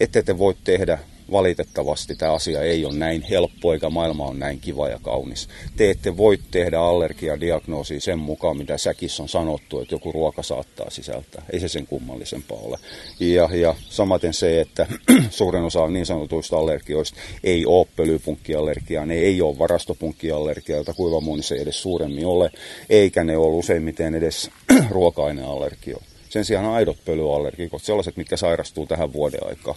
ette 0.00 0.22
te 0.22 0.38
voi 0.38 0.54
tehdä 0.64 0.98
valitettavasti 1.32 2.16
tämä 2.16 2.32
asia 2.32 2.62
ei 2.62 2.84
ole 2.84 2.94
näin 2.94 3.22
helppo 3.22 3.72
eikä 3.72 3.90
maailma 3.90 4.26
on 4.26 4.38
näin 4.38 4.60
kiva 4.60 4.88
ja 4.88 4.98
kaunis. 5.02 5.48
Te 5.76 5.90
ette 5.90 6.16
voi 6.16 6.38
tehdä 6.50 6.80
allergiadiagnoosia 6.80 8.00
sen 8.00 8.18
mukaan, 8.18 8.56
mitä 8.56 8.78
säkissä 8.78 9.22
on 9.22 9.28
sanottu, 9.28 9.80
että 9.80 9.94
joku 9.94 10.12
ruoka 10.12 10.42
saattaa 10.42 10.90
sisältää. 10.90 11.42
Ei 11.52 11.60
se 11.60 11.68
sen 11.68 11.86
kummallisempaa 11.86 12.58
ole. 12.58 12.78
Ja, 13.20 13.48
ja 13.52 13.74
samaten 13.88 14.34
se, 14.34 14.60
että 14.60 14.86
suurin 15.30 15.64
osa 15.64 15.88
niin 15.88 16.06
sanotuista 16.06 16.58
allergioista 16.58 17.20
ei 17.44 17.66
ole 17.66 17.86
pölypunkkiallergiaa, 17.96 19.06
ne 19.06 19.14
ei 19.14 19.42
ole 19.42 19.58
varastopunkkiallergiaa, 19.58 20.78
jota 20.78 20.94
kuivamuunissa 20.94 21.54
ei 21.54 21.62
edes 21.62 21.82
suuremmin 21.82 22.26
ole, 22.26 22.50
eikä 22.90 23.24
ne 23.24 23.36
ole 23.36 23.54
useimmiten 23.54 24.14
edes 24.14 24.50
ruoka-aineallergioita. 24.90 26.09
Sen 26.30 26.44
sijaan 26.44 26.66
aidot 26.66 27.04
pölyallergikot, 27.04 27.82
sellaiset, 27.82 28.16
mitkä 28.16 28.36
sairastuu 28.36 28.86
tähän 28.86 29.12
vuoden 29.12 29.46
aikaan, 29.48 29.76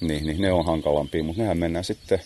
niin, 0.00 0.26
niin 0.26 0.40
ne 0.40 0.52
on 0.52 0.64
hankalampia, 0.64 1.24
mutta 1.24 1.42
nehän 1.42 1.58
mennään 1.58 1.84
sitten 1.84 2.20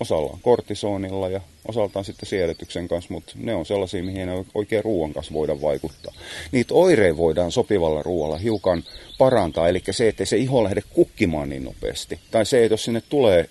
osallaan 0.00 0.38
kortisonilla 0.42 1.28
ja 1.28 1.40
osaltaan 1.68 2.04
sitten 2.04 2.28
siedetyksen 2.28 2.88
kanssa, 2.88 3.14
mutta 3.14 3.32
ne 3.36 3.54
on 3.54 3.66
sellaisia, 3.66 4.02
mihin 4.02 4.28
ei 4.28 4.44
oikein 4.54 4.84
ruoan 4.84 5.12
kanssa 5.12 5.34
voida 5.34 5.60
vaikuttaa. 5.60 6.14
Niitä 6.52 6.74
oireita 6.74 7.16
voidaan 7.16 7.52
sopivalla 7.52 8.02
ruoalla 8.02 8.38
hiukan 8.38 8.84
parantaa, 9.18 9.68
eli 9.68 9.82
se, 9.90 10.08
että 10.08 10.24
se 10.24 10.36
iho 10.36 10.64
lähde 10.64 10.82
kukkimaan 10.90 11.48
niin 11.48 11.64
nopeasti. 11.64 12.18
Tai 12.30 12.46
se, 12.46 12.64
että 12.64 12.72
jos 12.72 12.84
sinne 12.84 13.02
tulee 13.08 13.48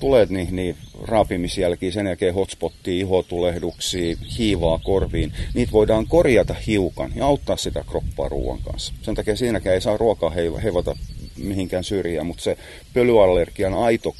tulee 0.00 0.26
niin, 0.30 0.56
niin 0.56 0.76
raapimisjälkiä, 1.02 1.92
sen 1.92 2.06
jälkeen 2.06 2.34
hotspottia, 2.34 3.00
ihotulehduksia, 3.00 4.16
hiivaa 4.38 4.78
korviin, 4.78 5.32
niitä 5.54 5.72
voidaan 5.72 6.06
korjata 6.06 6.54
hiukan 6.66 7.12
ja 7.16 7.26
auttaa 7.26 7.56
sitä 7.56 7.84
kroppaa 7.90 8.28
ruoan 8.28 8.58
kanssa. 8.62 8.94
Sen 9.02 9.14
takia 9.14 9.36
siinäkään 9.36 9.74
ei 9.74 9.80
saa 9.80 9.96
ruokaa 9.96 10.30
heivata 10.62 10.96
mihinkään 11.36 11.84
syrjään, 11.84 12.26
mutta 12.26 12.42
se 12.42 12.56
pölyallergian 12.94 13.74
aito 13.74 14.14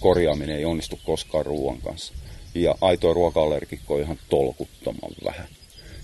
korjaaminen 0.00 0.56
ei 0.56 0.64
onnistu 0.64 0.98
koskaan 1.04 1.46
ruoan 1.46 1.78
kanssa. 1.78 2.14
Ja 2.54 2.74
aitoa 2.80 3.14
ruoka-allergikko 3.14 3.94
on 3.94 4.00
ihan 4.00 4.18
tolkuttoman 4.28 5.10
vähän. 5.24 5.46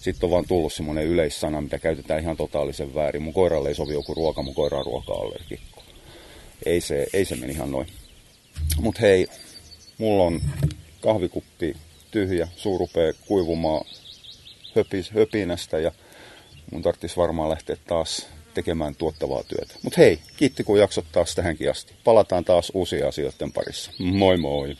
Sitten 0.00 0.26
on 0.26 0.30
vaan 0.30 0.44
tullut 0.48 0.72
semmoinen 0.72 1.06
yleissana, 1.06 1.60
mitä 1.60 1.78
käytetään 1.78 2.22
ihan 2.22 2.36
totaalisen 2.36 2.94
väärin. 2.94 3.22
Mun 3.22 3.34
koiralle 3.34 3.68
ei 3.68 3.74
sovi 3.74 3.92
joku 3.92 4.14
ruoka, 4.14 4.42
mun 4.42 4.54
koira 4.54 4.78
on 4.78 4.86
ruoka-allergikko. 4.86 5.82
Ei 6.66 6.80
se, 6.80 7.06
ei 7.12 7.24
se 7.24 7.36
meni 7.36 7.52
ihan 7.52 7.70
noin. 7.70 7.86
Mut 8.80 9.00
hei, 9.00 9.26
mulla 9.98 10.24
on 10.24 10.40
kahvikuppi 11.00 11.76
tyhjä, 12.10 12.48
suu 12.56 12.78
rupeaa 12.78 13.12
kuivumaan 13.26 13.84
höpis, 14.76 15.10
höpinästä 15.10 15.78
ja 15.78 15.92
mun 16.72 16.82
tarvitsisi 16.82 17.16
varmaan 17.16 17.50
lähteä 17.50 17.76
taas 17.86 18.26
tekemään 18.54 18.94
tuottavaa 18.94 19.42
työtä. 19.44 19.74
Mutta 19.82 20.00
hei, 20.00 20.20
kiitti 20.36 20.64
kun 20.64 20.78
jaksot 20.78 21.04
taas 21.12 21.34
tähänkin 21.34 21.70
asti. 21.70 21.94
Palataan 22.04 22.44
taas 22.44 22.72
uusia 22.74 23.08
asioiden 23.08 23.52
parissa. 23.52 23.90
Moi 23.98 24.36
moi! 24.36 24.76